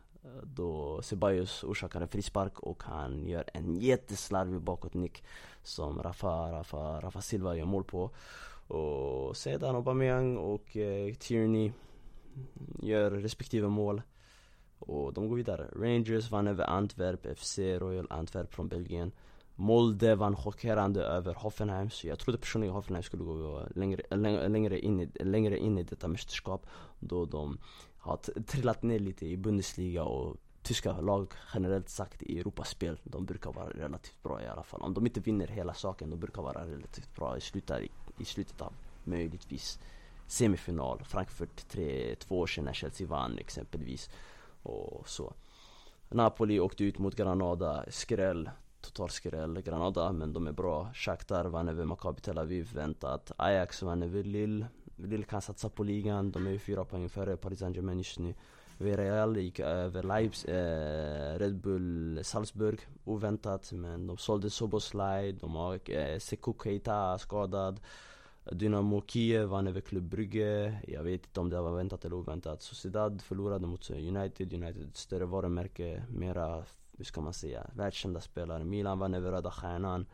då 0.42 1.02
Ceballos 1.02 1.64
orsakar 1.64 2.00
en 2.00 2.08
frispark 2.08 2.60
och 2.60 2.82
han 2.82 3.26
gör 3.26 3.44
en 3.54 3.76
jätteslarvig 3.76 4.60
bakåtnick 4.60 5.24
som 5.62 6.02
Rafa, 6.02 6.52
Rafa, 6.52 7.00
Rafa 7.00 7.20
Silva 7.20 7.56
gör 7.56 7.66
mål 7.66 7.84
på. 7.84 8.10
Och 8.74 9.36
sedan 9.36 9.76
Aubameyang 9.76 10.36
och 10.36 10.76
eh, 10.76 11.14
Tierney 11.14 11.72
gör 12.78 13.10
respektive 13.10 13.68
mål. 13.68 14.02
Och 14.80 15.12
de 15.12 15.28
går 15.28 15.36
vidare. 15.36 15.68
Rangers 15.76 16.30
vann 16.30 16.46
över 16.46 16.64
Antwerp 16.64 17.38
FC, 17.38 17.58
Royal 17.58 18.06
Antwerp 18.10 18.54
från 18.54 18.68
Belgien. 18.68 19.12
Molde 19.54 20.14
vann 20.14 20.36
chockerande 20.36 21.02
över 21.02 21.34
Hoffenheim, 21.34 21.90
så 21.90 22.06
jag 22.06 22.18
trodde 22.18 22.38
personligen 22.38 22.74
Hoffenheim 22.74 23.02
skulle 23.02 23.24
gå 23.24 23.66
längre, 23.74 24.02
längre, 24.48 24.80
in, 24.80 25.00
i, 25.00 25.24
längre 25.24 25.58
in 25.58 25.78
i 25.78 25.82
detta 25.82 26.08
mästerskap 26.08 26.66
Då 27.00 27.24
de 27.24 27.58
har 27.98 28.16
trillat 28.46 28.82
ner 28.82 28.98
lite 28.98 29.26
i 29.26 29.36
Bundesliga 29.36 30.04
och 30.04 30.36
tyska 30.62 31.00
lag 31.00 31.32
generellt 31.54 31.88
sagt 31.88 32.22
i 32.22 32.38
Europaspel 32.38 32.98
De 33.04 33.26
brukar 33.26 33.52
vara 33.52 33.70
relativt 33.70 34.22
bra 34.22 34.42
i 34.42 34.46
alla 34.46 34.62
fall 34.62 34.82
Om 34.82 34.94
de 34.94 35.06
inte 35.06 35.20
vinner 35.20 35.46
hela 35.46 35.74
saken, 35.74 36.10
de 36.10 36.16
brukar 36.16 36.42
vara 36.42 36.66
relativt 36.66 37.16
bra 37.16 37.36
i 37.36 37.40
slutet, 37.40 37.82
i 38.18 38.24
slutet 38.24 38.60
av 38.60 38.72
möjligtvis 39.04 39.78
semifinal 40.26 41.04
Frankfurt 41.04 41.68
3, 41.68 42.14
två 42.18 42.40
år 42.40 42.46
sedan 42.46 42.64
när 42.64 42.72
Chelsea 42.72 43.06
vann 43.06 43.38
exempelvis 43.38 44.10
och 44.62 45.08
så. 45.08 45.34
Napoli 46.08 46.60
åkte 46.60 46.84
ut 46.84 46.98
mot 46.98 47.16
Granada, 47.16 47.84
skräll 47.88 48.50
Total 48.80 49.10
skräll, 49.10 49.60
Granada, 49.60 50.12
men 50.12 50.32
de 50.32 50.46
är 50.46 50.52
bra. 50.52 50.90
Shakhtar 50.94 51.44
vann 51.44 51.68
över 51.68 51.84
Maccabi 51.84 52.20
Tel 52.20 52.38
Aviv, 52.38 52.70
väntat. 52.74 53.32
Ajax 53.36 53.82
vann 53.82 54.02
över 54.02 54.22
Lille. 54.22 54.66
Lille 54.96 55.24
kan 55.24 55.42
satsa 55.42 55.68
på 55.68 55.82
ligan, 55.82 56.30
de 56.30 56.46
är 56.46 56.50
ju 56.50 56.58
fyra 56.58 56.84
poäng 56.84 57.08
före 57.08 57.36
Paris 57.36 57.58
Saint-Germain 57.58 57.98
just 57.98 58.18
nu. 58.18 58.34
Villarreal 58.78 59.36
gick 59.36 59.60
över 59.60 60.02
Leipzig, 60.02 60.50
eh, 60.50 61.38
Red 61.38 61.60
Bull 61.60 62.20
Salzburg 62.22 62.80
oväntat. 63.04 63.72
Men 63.72 64.06
de 64.06 64.16
sålde 64.16 64.50
Soboslaj, 64.50 65.32
de 65.32 65.54
har 65.54 65.90
eh, 65.90 66.18
Sekou 66.18 66.54
Keita 66.62 67.18
skadad. 67.18 67.80
Dynamo 68.44 69.02
Kiev 69.06 69.48
vann 69.48 69.66
över 69.66 69.80
Club 69.80 70.04
Brugge, 70.04 70.80
jag 70.88 71.02
vet 71.02 71.26
inte 71.26 71.40
om 71.40 71.50
det 71.50 71.60
var 71.60 71.76
väntat 71.76 72.04
eller 72.04 72.16
oväntat. 72.16 72.62
Sociedad 72.62 73.22
förlorade 73.22 73.66
mot 73.66 73.90
United, 73.90 74.52
United 74.52 74.90
större 74.96 75.24
varumärke, 75.24 76.02
mera, 76.10 76.64
hur 76.96 77.04
ska 77.04 77.20
man 77.20 77.32
säga, 77.32 77.70
världskända 77.74 78.20
spelare. 78.20 78.64
Milan 78.64 78.98
vann 78.98 79.14
över 79.14 79.32
Röda 79.32 79.50
Stjärnan. 79.50 80.06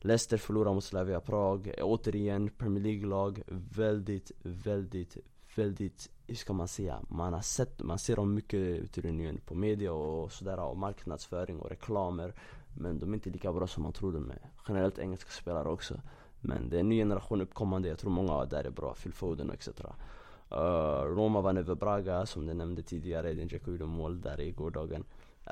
Leicester 0.00 0.36
förlorade 0.36 0.74
mot 0.74 0.84
Slavia 0.84 1.20
Prag, 1.20 1.74
återigen 1.82 2.50
Premier 2.50 2.84
League-lag, 2.84 3.42
väldigt, 3.48 4.32
väldigt, 4.42 5.16
väldigt, 5.56 6.10
hur 6.26 6.34
ska 6.34 6.52
man 6.52 6.68
säga, 6.68 7.00
man 7.08 7.32
har 7.32 7.40
sett, 7.40 7.82
man 7.82 7.98
ser 7.98 8.16
dem 8.16 8.34
mycket 8.34 8.60
ute 8.60 9.00
i 9.00 9.38
på 9.46 9.54
media 9.54 9.92
och 9.92 10.32
sådär 10.32 10.60
och 10.60 10.76
marknadsföring 10.76 11.60
och 11.60 11.70
reklamer. 11.70 12.34
Men 12.76 12.98
de 12.98 13.10
är 13.10 13.14
inte 13.14 13.30
lika 13.30 13.52
bra 13.52 13.66
som 13.66 13.82
man 13.82 13.92
trodde 13.92 14.20
med 14.20 14.38
generellt 14.68 14.98
engelska 14.98 15.30
spelare 15.30 15.68
också. 15.68 16.00
Men 16.40 16.68
det 16.68 16.76
är 16.76 16.80
en 16.80 16.88
ny 16.88 16.96
generation 16.96 17.40
uppkommande, 17.40 17.88
jag 17.88 17.98
tror 17.98 18.10
många 18.10 18.44
där 18.44 18.64
är 18.64 18.70
bra, 18.70 18.94
Phil 18.94 19.12
Foden 19.12 19.50
och 19.50 19.54
etc 19.54 19.68
uh, 20.52 21.14
Roma 21.16 21.40
vann 21.40 21.56
över 21.56 21.74
Braga 21.74 22.26
som 22.26 22.46
du 22.46 22.54
nämnde 22.54 22.82
tidigare, 22.82 23.34
den 23.34 23.48
Dzeko 23.48 23.70
gjorde 23.70 23.84
mål 23.84 24.20
där 24.20 24.40
i 24.40 24.50
gårdagen. 24.50 25.04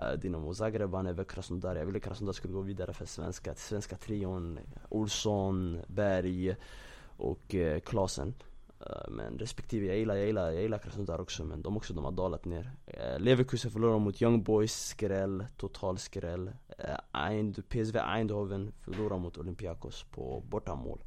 Uh, 0.02 0.18
Dinamo 0.18 0.54
Zagreb 0.54 0.90
vann 0.90 1.06
över 1.06 1.24
Krasnodar, 1.24 1.76
jag 1.76 1.86
ville 1.86 2.00
Krasnodar 2.00 2.32
skulle 2.32 2.54
gå 2.54 2.60
vidare 2.60 2.92
för 2.92 3.06
svenska, 3.06 3.54
svenska 3.54 3.96
trion 3.96 4.58
Olsson, 4.88 5.78
Berg 5.86 6.56
och 7.16 7.54
eh, 7.54 7.74
uh, 7.74 7.80
Klasen 7.80 8.34
Äh, 8.80 9.10
men 9.10 9.38
respektive, 9.38 9.86
jag 9.86 9.96
gillar, 9.96 10.14
jag 10.16 10.26
gillar, 10.26 10.50
jag 10.50 10.62
gillar 10.62 10.78
Krasnodar 10.78 11.20
också 11.20 11.44
men 11.44 11.62
de 11.62 11.76
också, 11.76 11.94
de 11.94 12.04
har 12.04 12.12
dalat 12.12 12.44
ner. 12.44 12.70
Äh, 12.86 13.18
Leverkusen 13.18 13.70
förlorade 13.70 13.98
mot 13.98 14.22
Young 14.22 14.42
Boys, 14.42 14.86
skräll, 14.86 15.46
total 15.56 15.98
skräll. 15.98 16.50
Eind, 17.12 17.68
PSV 17.68 17.98
Eindhoven 17.98 18.72
förlorade 18.80 19.20
mot 19.20 19.38
Olympiakos 19.38 20.04
på 20.10 20.42
bortamål. 20.48 21.00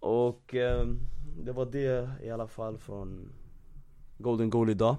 Och 0.00 0.54
ehm, 0.54 0.98
det 1.44 1.52
var 1.52 1.66
det 1.66 2.10
i 2.22 2.30
alla 2.30 2.46
fall 2.46 2.78
från 2.78 3.32
Golden 4.18 4.50
Goal 4.50 4.70
idag. 4.70 4.96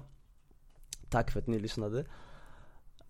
Tack 1.08 1.30
för 1.30 1.40
att 1.40 1.46
ni 1.46 1.58
lyssnade. 1.58 1.98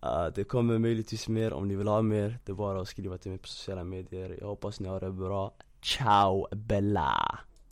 Uh, 0.05 0.27
Det 0.35 0.45
kommer 0.45 0.79
möjligtvis 0.79 1.29
mer 1.29 1.53
om 1.53 1.69
ni 1.69 1.77
vill 1.77 1.89
ha 1.89 2.03
mer. 2.03 2.39
Det 2.45 2.53
är 2.53 2.57
bara 2.57 2.81
att 2.81 2.89
skriva 2.89 3.19
till 3.19 3.31
mig 3.31 3.39
på 3.39 3.49
sociala 3.49 3.85
medier. 3.85 4.37
Jag 4.41 4.47
hoppas 4.47 4.81
ni 4.81 4.89
har 4.89 5.01
det 5.01 5.13
bra. 5.13 5.55
Ciao 5.83 6.47
Bella! 6.57 7.39